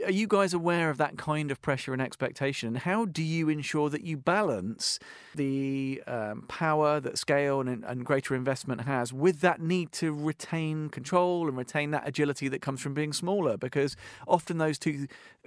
Are 0.04 0.12
you 0.12 0.28
guys 0.28 0.54
aware 0.54 0.88
of 0.88 0.98
that 0.98 1.18
kind 1.18 1.50
of 1.50 1.60
pressure 1.60 1.92
and 1.92 2.00
expectation? 2.00 2.68
And 2.68 2.78
how 2.78 3.06
do 3.06 3.22
you 3.22 3.48
ensure 3.48 3.90
that 3.90 4.04
you 4.04 4.16
balance 4.16 5.00
the 5.34 6.02
um, 6.06 6.44
power 6.48 7.00
that 7.00 7.18
scale 7.18 7.60
and, 7.60 7.84
and 7.84 8.04
greater 8.04 8.36
investment 8.36 8.82
has 8.82 9.12
with 9.12 9.40
that 9.40 9.60
need 9.60 9.90
to 9.92 10.12
retain 10.12 10.90
control 10.90 11.48
and 11.48 11.56
retain 11.56 11.90
that 11.90 12.06
agility 12.06 12.46
that 12.48 12.62
comes 12.62 12.80
from 12.80 12.94
being 12.94 13.12
smaller? 13.12 13.56
Because 13.56 13.96
often 14.28 14.58
those 14.58 14.78
two 14.78 14.99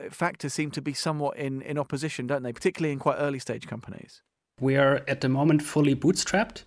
factors 0.09 0.53
seem 0.53 0.71
to 0.71 0.81
be 0.81 0.93
somewhat 0.93 1.37
in, 1.37 1.61
in 1.61 1.77
opposition, 1.77 2.27
don't 2.27 2.43
they? 2.43 2.53
Particularly 2.53 2.93
in 2.93 2.99
quite 2.99 3.17
early 3.17 3.39
stage 3.39 3.67
companies. 3.67 4.21
We 4.59 4.77
are 4.77 5.03
at 5.07 5.21
the 5.21 5.29
moment 5.29 5.61
fully 5.63 5.95
bootstrapped, 5.95 6.63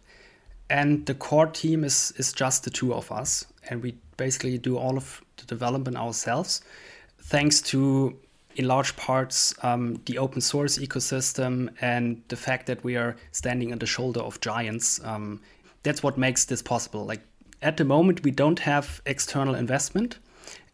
and 0.68 1.06
the 1.06 1.14
core 1.14 1.46
team 1.46 1.84
is, 1.84 2.12
is 2.16 2.32
just 2.32 2.64
the 2.64 2.70
two 2.70 2.92
of 2.92 3.12
us. 3.12 3.46
And 3.70 3.82
we 3.82 3.96
basically 4.16 4.58
do 4.58 4.76
all 4.76 4.96
of 4.96 5.22
the 5.36 5.46
development 5.46 5.96
ourselves, 5.96 6.62
thanks 7.18 7.60
to, 7.60 8.16
in 8.56 8.66
large 8.66 8.96
parts, 8.96 9.54
um, 9.62 10.00
the 10.06 10.18
open 10.18 10.40
source 10.40 10.78
ecosystem 10.78 11.68
and 11.80 12.22
the 12.28 12.36
fact 12.36 12.66
that 12.66 12.82
we 12.82 12.96
are 12.96 13.16
standing 13.32 13.72
on 13.72 13.78
the 13.78 13.86
shoulder 13.86 14.20
of 14.20 14.40
giants. 14.40 15.00
Um, 15.04 15.40
that's 15.82 16.02
what 16.02 16.18
makes 16.18 16.44
this 16.44 16.62
possible. 16.62 17.04
Like 17.04 17.22
at 17.62 17.76
the 17.76 17.84
moment, 17.84 18.22
we 18.24 18.30
don't 18.30 18.58
have 18.60 19.00
external 19.06 19.54
investment 19.54 20.18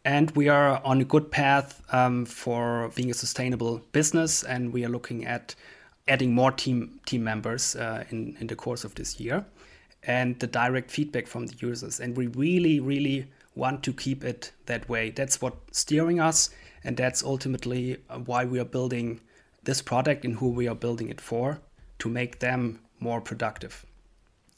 and 0.04 0.30
we 0.32 0.48
are 0.48 0.80
on 0.84 1.00
a 1.00 1.04
good 1.04 1.30
path 1.30 1.80
um, 1.94 2.24
for 2.24 2.90
being 2.94 3.10
a 3.10 3.14
sustainable 3.14 3.80
business 3.92 4.42
and 4.42 4.72
we 4.72 4.84
are 4.84 4.88
looking 4.88 5.24
at 5.24 5.54
adding 6.08 6.34
more 6.34 6.50
team 6.50 7.00
team 7.06 7.22
members 7.22 7.76
uh, 7.76 8.04
in, 8.10 8.36
in 8.40 8.48
the 8.48 8.56
course 8.56 8.84
of 8.84 8.94
this 8.96 9.20
year. 9.20 9.44
And 10.04 10.38
the 10.40 10.48
direct 10.48 10.90
feedback 10.90 11.28
from 11.28 11.46
the 11.46 11.54
users. 11.58 12.00
And 12.00 12.16
we 12.16 12.26
really 12.26 12.80
really 12.80 13.28
want 13.54 13.84
to 13.84 13.92
keep 13.92 14.24
it 14.24 14.52
that 14.66 14.88
way. 14.88 15.10
That's 15.10 15.40
what 15.40 15.54
steering 15.70 16.18
us 16.18 16.50
and 16.82 16.96
that's 16.96 17.22
ultimately 17.22 17.98
why 18.24 18.44
we 18.44 18.58
are 18.58 18.64
building 18.64 19.20
this 19.62 19.80
product 19.80 20.24
and 20.24 20.34
who 20.36 20.48
we 20.48 20.66
are 20.66 20.74
building 20.74 21.08
it 21.08 21.20
for 21.20 21.60
to 22.00 22.08
make 22.08 22.40
them 22.40 22.80
more 22.98 23.20
productive. 23.20 23.86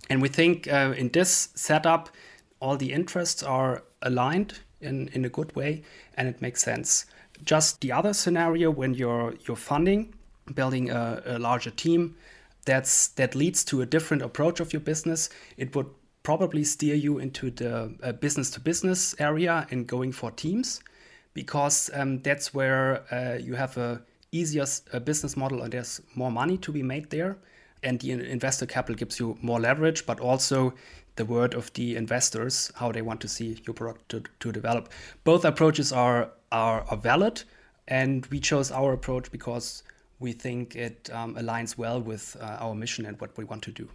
And 0.08 0.22
we 0.22 0.28
think 0.28 0.72
uh, 0.72 0.94
in 0.96 1.10
this 1.10 1.50
setup 1.54 2.08
all 2.60 2.78
the 2.78 2.94
interests 2.94 3.42
are 3.42 3.82
aligned 4.00 4.60
in, 4.84 5.08
in 5.08 5.24
a 5.24 5.28
good 5.28 5.54
way 5.56 5.82
and 6.16 6.28
it 6.28 6.40
makes 6.40 6.62
sense. 6.62 7.06
Just 7.44 7.80
the 7.80 7.92
other 7.92 8.12
scenario 8.12 8.70
when 8.70 8.94
you're 8.94 9.34
you're 9.46 9.56
funding, 9.56 10.14
building 10.54 10.90
a, 10.90 11.22
a 11.26 11.38
larger 11.38 11.70
team, 11.70 12.14
that's 12.64 13.08
that 13.08 13.34
leads 13.34 13.64
to 13.64 13.82
a 13.82 13.86
different 13.86 14.22
approach 14.22 14.60
of 14.60 14.72
your 14.72 14.80
business. 14.80 15.30
It 15.56 15.74
would 15.74 15.88
probably 16.22 16.64
steer 16.64 16.94
you 16.94 17.18
into 17.18 17.50
the 17.50 18.16
business 18.20 18.50
to 18.50 18.60
business 18.60 19.14
area 19.18 19.66
and 19.70 19.86
going 19.86 20.12
for 20.12 20.30
teams 20.30 20.80
because 21.34 21.90
um, 21.92 22.20
that's 22.22 22.54
where 22.54 23.02
uh, 23.12 23.36
you 23.38 23.54
have 23.54 23.76
a 23.76 24.00
easier 24.32 24.64
uh, 24.92 24.98
business 24.98 25.36
model 25.36 25.62
and 25.62 25.72
there's 25.72 26.00
more 26.14 26.30
money 26.30 26.56
to 26.56 26.72
be 26.72 26.82
made 26.82 27.10
there 27.10 27.36
and 27.82 28.00
the 28.00 28.12
investor 28.12 28.66
capital 28.66 28.96
gives 28.96 29.20
you 29.20 29.36
more 29.42 29.60
leverage 29.60 30.06
but 30.06 30.18
also 30.18 30.72
the 31.16 31.24
word 31.24 31.54
of 31.54 31.72
the 31.74 31.96
investors, 31.96 32.72
how 32.76 32.90
they 32.92 33.02
want 33.02 33.20
to 33.20 33.28
see 33.28 33.60
your 33.66 33.74
product 33.74 34.08
to, 34.10 34.22
to 34.40 34.52
develop. 34.52 34.88
Both 35.24 35.44
approaches 35.44 35.92
are, 35.92 36.30
are, 36.50 36.84
are 36.88 36.96
valid, 36.96 37.42
and 37.88 38.26
we 38.26 38.40
chose 38.40 38.70
our 38.70 38.92
approach 38.92 39.30
because 39.30 39.82
we 40.18 40.32
think 40.32 40.74
it 40.74 41.10
um, 41.12 41.34
aligns 41.36 41.76
well 41.76 42.00
with 42.00 42.36
uh, 42.40 42.58
our 42.60 42.74
mission 42.74 43.06
and 43.06 43.20
what 43.20 43.36
we 43.36 43.44
want 43.44 43.62
to 43.62 43.72
do. 43.72 43.88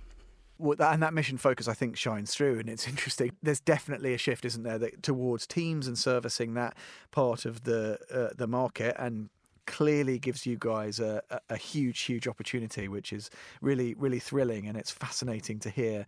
Well, 0.57 0.75
that, 0.75 0.93
and 0.93 1.01
that 1.01 1.13
mission 1.13 1.37
focus, 1.37 1.69
I 1.69 1.73
think, 1.73 1.95
shines 1.95 2.33
through, 2.33 2.59
and 2.59 2.69
it's 2.69 2.87
interesting. 2.93 3.31
There's 3.41 3.61
definitely 3.61 4.13
a 4.13 4.17
shift, 4.17 4.45
isn't 4.45 4.63
there, 4.63 4.77
that, 4.77 5.03
towards 5.03 5.47
teams 5.47 5.87
and 5.87 5.97
servicing 5.97 6.53
that 6.55 6.75
part 7.11 7.45
of 7.45 7.63
the 7.63 7.97
uh, 8.13 8.33
the 8.35 8.47
market, 8.47 8.95
and 8.99 9.29
clearly 9.69 10.17
gives 10.17 10.45
you 10.47 10.57
guys 10.59 10.99
a, 10.99 11.21
a, 11.29 11.39
a, 11.51 11.55
huge, 11.55 12.01
huge 12.01 12.27
opportunity, 12.27 12.87
which 12.87 13.13
is 13.13 13.29
really, 13.61 13.93
really 13.93 14.19
thrilling, 14.19 14.67
and 14.67 14.75
it's 14.75 14.89
fascinating 14.89 15.59
to 15.59 15.69
hear 15.69 16.07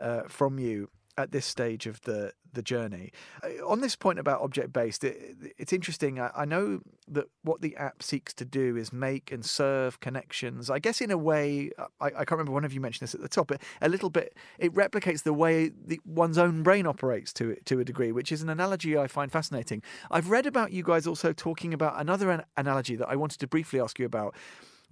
uh, 0.00 0.22
from 0.28 0.58
you 0.58 0.88
at 1.18 1.32
this 1.32 1.46
stage 1.46 1.86
of 1.86 2.00
the 2.02 2.32
the 2.54 2.62
journey. 2.62 3.12
Uh, 3.42 3.66
on 3.66 3.80
this 3.80 3.96
point 3.96 4.18
about 4.18 4.42
object 4.42 4.72
based, 4.72 5.04
it, 5.04 5.16
it's 5.58 5.72
interesting. 5.72 6.20
I, 6.20 6.30
I, 6.36 6.44
know 6.44 6.80
that 7.08 7.24
what 7.42 7.62
the 7.62 7.74
app 7.76 8.02
seeks 8.02 8.34
to 8.34 8.44
do 8.44 8.76
is 8.76 8.92
make 8.92 9.32
and 9.32 9.42
serve 9.42 10.00
connections. 10.00 10.68
I 10.68 10.78
guess 10.78 11.00
in 11.00 11.10
a 11.10 11.16
way, 11.16 11.70
I, 12.00 12.06
I 12.06 12.10
can't 12.10 12.32
remember 12.32 12.52
one 12.52 12.64
of 12.64 12.74
you 12.74 12.80
mentioned 12.80 13.06
this 13.06 13.14
at 13.14 13.22
the 13.22 13.28
top, 13.28 13.48
but 13.48 13.62
a 13.80 13.88
little 13.88 14.10
bit 14.10 14.36
it 14.58 14.74
replicates 14.74 15.22
the 15.22 15.32
way 15.32 15.70
the, 15.70 15.98
one's 16.04 16.38
own 16.38 16.62
brain 16.62 16.86
operates 16.86 17.32
to 17.34 17.56
to 17.64 17.80
a 17.80 17.84
degree, 17.84 18.12
which 18.12 18.32
is 18.32 18.42
an 18.42 18.48
analogy 18.48 18.96
I 18.96 19.06
find 19.06 19.32
fascinating. 19.32 19.82
I've 20.10 20.30
read 20.30 20.46
about 20.46 20.72
you 20.72 20.82
guys 20.82 21.06
also 21.06 21.32
talking 21.32 21.72
about 21.72 22.00
another 22.00 22.30
an- 22.30 22.44
analogy 22.56 22.96
that 22.96 23.08
I 23.08 23.16
wanted 23.16 23.40
to 23.40 23.46
briefly 23.46 23.80
ask 23.80 23.98
you 23.98 24.06
about 24.06 24.34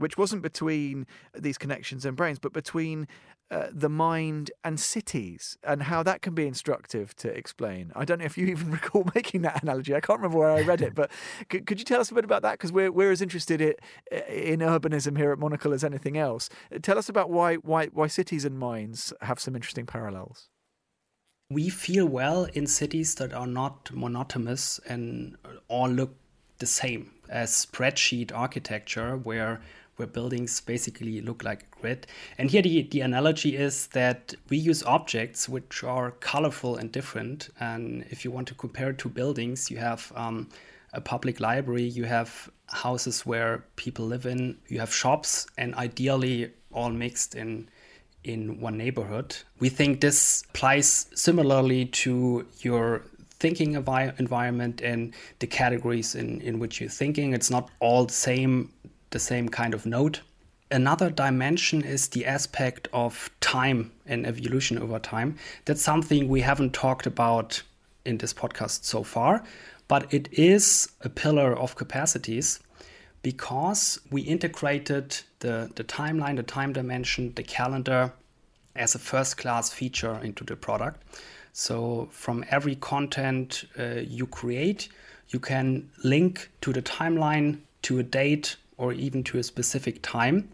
which 0.00 0.16
wasn't 0.16 0.40
between 0.40 1.06
these 1.38 1.58
connections 1.58 2.06
and 2.06 2.16
brains, 2.16 2.38
but 2.38 2.54
between 2.54 3.06
uh, 3.50 3.66
the 3.72 3.88
mind 3.88 4.50
and 4.62 4.78
cities 4.78 5.58
and 5.64 5.82
how 5.84 6.02
that 6.04 6.22
can 6.22 6.34
be 6.34 6.46
instructive 6.46 7.16
to 7.16 7.28
explain. 7.28 7.90
I 7.96 8.04
don't 8.04 8.20
know 8.20 8.24
if 8.24 8.38
you 8.38 8.46
even 8.46 8.70
recall 8.72 9.08
making 9.14 9.42
that 9.42 9.62
analogy. 9.62 9.94
I 9.94 10.00
can't 10.00 10.20
remember 10.20 10.38
where 10.38 10.50
I 10.50 10.62
read 10.62 10.80
it, 10.80 10.94
but 10.94 11.10
could, 11.48 11.66
could 11.66 11.78
you 11.78 11.84
tell 11.84 12.00
us 12.00 12.10
a 12.10 12.14
bit 12.14 12.24
about 12.24 12.42
that? 12.42 12.52
Because 12.52 12.70
we're, 12.70 12.92
we're 12.92 13.10
as 13.10 13.20
interested 13.20 13.60
in, 13.60 13.74
in 14.28 14.60
urbanism 14.60 15.16
here 15.16 15.32
at 15.32 15.38
Monocle 15.38 15.72
as 15.72 15.82
anything 15.82 16.16
else. 16.16 16.48
Tell 16.82 16.96
us 16.96 17.08
about 17.08 17.30
why, 17.30 17.56
why, 17.56 17.86
why 17.86 18.06
cities 18.06 18.44
and 18.44 18.58
minds 18.58 19.12
have 19.22 19.40
some 19.40 19.56
interesting 19.56 19.86
parallels. 19.86 20.48
We 21.50 21.68
feel 21.68 22.06
well 22.06 22.44
in 22.44 22.68
cities 22.68 23.16
that 23.16 23.32
are 23.32 23.48
not 23.48 23.90
monotonous 23.92 24.78
and 24.88 25.36
all 25.66 25.88
look 25.88 26.14
the 26.58 26.66
same 26.66 27.10
as 27.28 27.50
spreadsheet 27.50 28.30
architecture, 28.32 29.16
where 29.16 29.60
where 30.00 30.08
buildings 30.08 30.60
basically 30.62 31.20
look 31.20 31.44
like 31.44 31.62
a 31.62 31.80
grid. 31.80 32.06
And 32.38 32.50
here 32.50 32.62
the, 32.62 32.82
the 32.90 33.02
analogy 33.02 33.56
is 33.56 33.86
that 33.88 34.34
we 34.48 34.56
use 34.56 34.82
objects 34.82 35.48
which 35.48 35.84
are 35.84 36.12
colorful 36.12 36.76
and 36.76 36.90
different. 36.90 37.50
And 37.60 38.04
if 38.10 38.24
you 38.24 38.30
want 38.30 38.48
to 38.48 38.54
compare 38.54 38.94
two 38.94 39.10
buildings, 39.10 39.70
you 39.70 39.76
have 39.76 40.10
um, 40.16 40.48
a 40.94 41.00
public 41.00 41.38
library, 41.38 41.84
you 41.84 42.04
have 42.04 42.50
houses 42.68 43.26
where 43.26 43.64
people 43.76 44.06
live 44.06 44.24
in, 44.24 44.56
you 44.68 44.80
have 44.80 44.92
shops, 44.92 45.46
and 45.58 45.74
ideally 45.74 46.50
all 46.72 46.90
mixed 46.90 47.34
in 47.34 47.68
in 48.22 48.60
one 48.60 48.76
neighborhood. 48.76 49.34
We 49.60 49.70
think 49.70 50.00
this 50.00 50.44
applies 50.50 51.06
similarly 51.14 51.86
to 52.04 52.46
your 52.60 53.02
thinking 53.40 53.72
envi- 53.72 54.18
environment 54.20 54.82
and 54.82 55.14
the 55.38 55.46
categories 55.46 56.14
in, 56.14 56.40
in 56.42 56.58
which 56.58 56.80
you're 56.80 56.90
thinking. 56.90 57.32
It's 57.32 57.50
not 57.50 57.70
all 57.80 58.04
the 58.04 58.12
same 58.12 58.70
the 59.10 59.18
same 59.18 59.48
kind 59.48 59.74
of 59.74 59.86
node. 59.86 60.20
Another 60.70 61.10
dimension 61.10 61.82
is 61.82 62.08
the 62.08 62.24
aspect 62.26 62.88
of 62.92 63.30
time 63.40 63.90
and 64.06 64.26
evolution 64.26 64.78
over 64.78 64.98
time. 64.98 65.36
That's 65.64 65.82
something 65.82 66.28
we 66.28 66.42
haven't 66.42 66.72
talked 66.72 67.06
about 67.06 67.62
in 68.04 68.18
this 68.18 68.32
podcast 68.32 68.84
so 68.84 69.02
far, 69.02 69.42
but 69.88 70.12
it 70.14 70.28
is 70.32 70.92
a 71.00 71.08
pillar 71.08 71.52
of 71.56 71.74
capacities 71.74 72.60
because 73.22 74.00
we 74.10 74.22
integrated 74.22 75.18
the, 75.40 75.70
the 75.74 75.84
timeline, 75.84 76.36
the 76.36 76.42
time 76.42 76.72
dimension, 76.72 77.32
the 77.34 77.42
calendar 77.42 78.12
as 78.76 78.94
a 78.94 78.98
first 78.98 79.36
class 79.36 79.72
feature 79.72 80.18
into 80.22 80.44
the 80.44 80.56
product. 80.56 81.02
So, 81.52 82.08
from 82.12 82.44
every 82.48 82.76
content 82.76 83.64
uh, 83.78 84.00
you 84.06 84.26
create, 84.26 84.88
you 85.30 85.40
can 85.40 85.90
link 86.04 86.50
to 86.60 86.72
the 86.72 86.82
timeline, 86.82 87.58
to 87.82 87.98
a 87.98 88.02
date, 88.02 88.56
or 88.80 88.94
even 88.94 89.22
to 89.22 89.38
a 89.38 89.42
specific 89.42 90.00
time. 90.02 90.48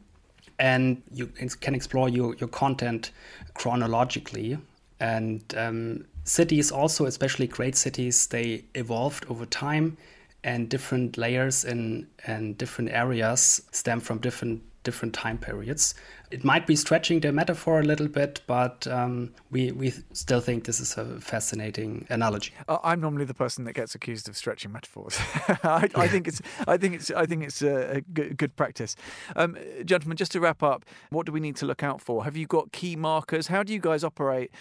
And 0.59 1.01
you 1.13 1.27
can 1.27 1.75
explore 1.75 2.09
your, 2.09 2.35
your 2.37 2.49
content 2.49 3.13
chronologically. 3.55 4.59
And 4.99 5.43
um, 5.57 6.05
cities, 6.25 6.73
also, 6.73 7.07
especially 7.07 7.47
great 7.47 7.77
cities, 7.77 8.27
they 8.27 8.65
evolved 8.75 9.27
over 9.29 9.47
time, 9.47 9.97
and 10.43 10.69
different 10.69 11.17
layers 11.17 11.65
in, 11.65 12.09
and 12.27 12.59
different 12.59 12.91
areas 12.91 13.63
stem 13.71 14.01
from 14.01 14.19
different 14.19 14.63
different 14.87 15.13
time 15.13 15.37
periods. 15.37 15.95
It 16.31 16.45
might 16.45 16.65
be 16.67 16.77
stretching 16.77 17.21
the 17.21 17.33
metaphor 17.33 17.81
a 17.81 17.83
little 17.83 18.07
bit, 18.07 18.41
but 18.47 18.87
um, 18.87 19.35
we, 19.51 19.73
we 19.73 19.93
still 20.13 20.41
think 20.41 20.65
this 20.65 20.79
is 20.79 20.97
a 20.97 21.21
fascinating 21.21 22.07
analogy. 22.09 22.53
Uh, 22.69 22.79
I'm 22.85 23.01
normally 23.01 23.25
the 23.25 23.35
person 23.35 23.65
that 23.65 23.73
gets 23.75 23.97
accused 23.97 24.29
of 24.29 24.37
stretching 24.37 24.73
metaphors. 24.73 25.19
I, 25.65 25.89
I, 25.95 26.09
think 26.09 26.29
it's 26.29 26.41
I 26.69 26.77
think 26.77 26.95
it's 26.95 27.11
I 27.11 27.27
think 27.27 27.43
it's 27.43 27.63
a, 27.63 27.97
a 27.97 28.01
good, 28.01 28.55
practice. 28.57 28.95
Um, 29.35 29.57
gentlemen, 29.85 30.17
just 30.17 30.33
to 30.33 30.41
wrap 30.41 30.63
up, 30.63 30.85
what 31.11 31.27
do 31.27 31.33
we 31.33 31.41
need 31.41 31.57
to 31.57 31.67
look 31.67 31.83
out 31.83 32.01
for? 32.01 32.25
Have 32.25 32.37
you 32.37 32.47
got 32.47 32.71
key 32.71 32.95
markers? 32.95 33.49
How 33.49 33.65
do 33.65 33.73
you 33.73 33.81
guys 33.81 34.05
operate? 34.05 34.53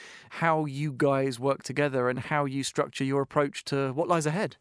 How 0.41 0.65
you 0.65 0.91
guys 0.91 1.39
work 1.39 1.61
together, 1.61 2.09
and 2.09 2.19
how 2.19 2.45
you 2.45 2.63
structure 2.63 3.03
your 3.03 3.21
approach 3.21 3.63
to 3.65 3.93
what 3.93 4.07
lies 4.07 4.25
ahead? 4.25 4.57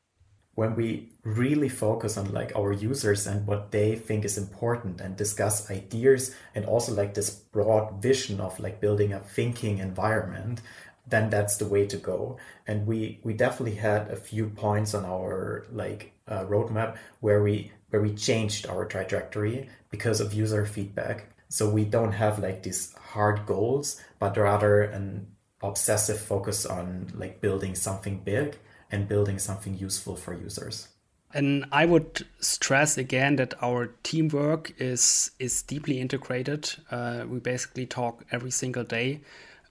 When 0.55 0.77
we 0.77 1.11
really 1.25 1.69
focus 1.69 2.17
on 2.17 2.33
like 2.33 2.53
our 2.55 2.73
users 2.73 3.27
and 3.27 3.47
what 3.47 3.73
they 3.73 3.97
think 3.97 4.25
is 4.25 4.39
important 4.39 5.01
and 5.01 5.17
discuss 5.17 5.71
ideas 5.71 6.35
and 6.55 6.65
also 6.65 6.95
like 6.95 7.15
this 7.15 7.31
broad 7.31 8.01
vision 8.01 8.41
of 8.41 8.59
like 8.61 8.81
building 8.81 9.13
a 9.13 9.21
thinking 9.21 9.79
environment 9.79 10.61
then 11.07 11.31
that's 11.31 11.57
the 11.59 11.67
way 11.67 11.87
to 11.87 11.97
go. 11.97 12.39
And 12.67 12.87
we 12.87 13.21
we 13.23 13.35
definitely 13.35 13.77
had 13.77 14.11
a 14.11 14.17
few 14.17 14.49
points 14.49 14.95
on 14.95 15.05
our 15.05 15.67
like 15.73 16.13
uh, 16.27 16.45
roadmap 16.45 16.97
where 17.21 17.43
we 17.43 17.73
where 17.91 18.03
we 18.03 18.15
changed 18.15 18.67
our 18.67 18.87
trajectory 18.87 19.69
because 19.91 20.21
of 20.21 20.33
user 20.33 20.65
feedback. 20.65 21.29
So 21.49 21.69
we 21.69 21.85
don't 21.85 22.13
have 22.13 22.39
like 22.39 22.63
these 22.63 22.95
hard 22.95 23.47
goals 23.47 24.01
but 24.19 24.37
rather 24.37 24.83
an 24.83 25.29
obsessive 25.63 26.19
focus 26.19 26.67
on 26.67 27.13
like 27.15 27.41
building 27.41 27.75
something 27.75 28.19
big 28.25 28.59
and 28.95 29.09
building 29.09 29.39
something 29.39 29.77
useful 29.77 30.17
for 30.17 30.33
users. 30.33 30.89
And 31.35 31.65
I 31.73 31.85
would 31.85 32.25
stress 32.39 32.97
again 32.97 33.37
that 33.37 33.55
our 33.61 33.91
teamwork 34.05 34.73
is 34.79 35.33
is 35.41 35.63
deeply 35.63 36.01
integrated. 36.01 36.73
Uh, 36.91 37.25
we 37.29 37.41
basically 37.41 37.87
talk 37.87 38.25
every 38.31 38.53
single 38.53 38.85
day. 38.85 39.21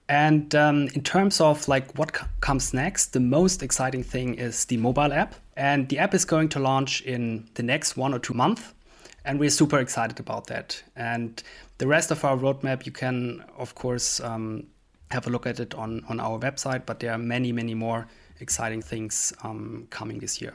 And 0.06 0.54
um, 0.54 0.88
in 0.94 1.02
terms 1.02 1.40
of 1.40 1.66
like 1.66 1.98
what 1.98 2.12
comes 2.40 2.74
next, 2.74 3.14
the 3.14 3.20
most 3.20 3.62
exciting 3.62 4.04
thing 4.04 4.34
is 4.34 4.66
the 4.66 4.76
mobile 4.76 5.12
app. 5.12 5.34
And 5.56 5.88
the 5.88 5.98
app 5.98 6.12
is 6.14 6.26
going 6.26 6.50
to 6.50 6.58
launch 6.58 7.00
in 7.02 7.48
the 7.54 7.62
next 7.62 7.96
one 7.96 8.12
or 8.12 8.18
two 8.18 8.34
months. 8.34 8.74
And 9.24 9.40
we're 9.40 9.50
super 9.50 9.78
excited 9.78 10.20
about 10.20 10.46
that. 10.48 10.82
And 10.94 11.42
the 11.78 11.86
rest 11.86 12.10
of 12.10 12.22
our 12.24 12.36
roadmap, 12.36 12.84
you 12.84 12.92
can, 12.92 13.42
of 13.56 13.74
course, 13.74 14.20
um, 14.20 14.66
have 15.10 15.26
a 15.26 15.30
look 15.30 15.46
at 15.46 15.60
it 15.60 15.74
on, 15.74 16.04
on 16.10 16.20
our 16.20 16.38
website. 16.38 16.84
But 16.84 17.00
there 17.00 17.12
are 17.12 17.18
many, 17.18 17.52
many 17.52 17.74
more 17.74 18.06
exciting 18.40 18.82
things 18.82 19.32
um, 19.42 19.86
coming 19.90 20.18
this 20.18 20.40
year. 20.40 20.54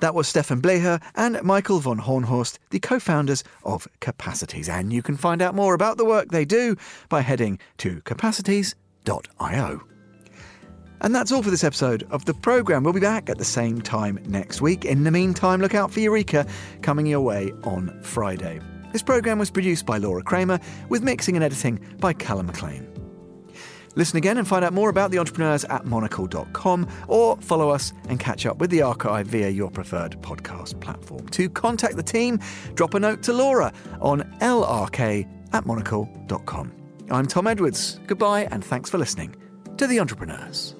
That 0.00 0.14
was 0.14 0.32
Steffen 0.32 0.60
Bleher 0.60 1.02
and 1.16 1.42
Michael 1.42 1.80
von 1.80 1.98
Hohnhorst, 1.98 2.58
the 2.70 2.78
co 2.78 3.00
founders 3.00 3.42
of 3.64 3.88
Capacities. 4.00 4.68
And 4.68 4.92
you 4.92 5.02
can 5.02 5.16
find 5.16 5.42
out 5.42 5.56
more 5.56 5.74
about 5.74 5.96
the 5.96 6.04
work 6.04 6.30
they 6.30 6.44
do 6.44 6.76
by 7.08 7.20
heading 7.20 7.58
to 7.78 8.00
capacities.io. 8.02 9.82
And 11.00 11.14
that's 11.14 11.30
all 11.30 11.42
for 11.42 11.50
this 11.50 11.64
episode 11.64 12.04
of 12.10 12.24
the 12.24 12.34
programme. 12.34 12.82
We'll 12.84 12.92
be 12.92 13.00
back 13.00 13.28
at 13.28 13.38
the 13.38 13.44
same 13.44 13.80
time 13.80 14.18
next 14.26 14.60
week. 14.60 14.84
In 14.84 15.04
the 15.04 15.10
meantime, 15.10 15.60
look 15.60 15.74
out 15.74 15.92
for 15.92 16.00
Eureka 16.00 16.46
coming 16.82 17.06
your 17.06 17.20
way 17.20 17.52
on 17.64 18.00
Friday. 18.02 18.60
This 18.92 19.02
programme 19.02 19.38
was 19.38 19.50
produced 19.50 19.84
by 19.84 19.98
Laura 19.98 20.22
Kramer 20.22 20.60
with 20.88 21.02
mixing 21.02 21.36
and 21.36 21.44
editing 21.44 21.78
by 21.98 22.12
Callum 22.12 22.46
McLean. 22.46 22.97
Listen 23.98 24.16
again 24.16 24.38
and 24.38 24.46
find 24.46 24.64
out 24.64 24.72
more 24.72 24.90
about 24.90 25.10
the 25.10 25.18
entrepreneurs 25.18 25.64
at 25.64 25.84
monocle.com 25.84 26.88
or 27.08 27.36
follow 27.38 27.68
us 27.70 27.92
and 28.08 28.20
catch 28.20 28.46
up 28.46 28.58
with 28.58 28.70
the 28.70 28.80
archive 28.80 29.26
via 29.26 29.48
your 29.48 29.72
preferred 29.72 30.12
podcast 30.22 30.80
platform. 30.80 31.26
To 31.30 31.50
contact 31.50 31.96
the 31.96 32.02
team, 32.04 32.38
drop 32.74 32.94
a 32.94 33.00
note 33.00 33.24
to 33.24 33.32
Laura 33.32 33.72
on 34.00 34.22
lrk 34.40 35.28
at 35.52 35.66
monocle.com. 35.66 36.72
I'm 37.10 37.26
Tom 37.26 37.48
Edwards. 37.48 37.98
Goodbye 38.06 38.46
and 38.52 38.64
thanks 38.64 38.88
for 38.88 38.98
listening 38.98 39.34
to 39.78 39.88
The 39.88 39.98
Entrepreneurs. 39.98 40.76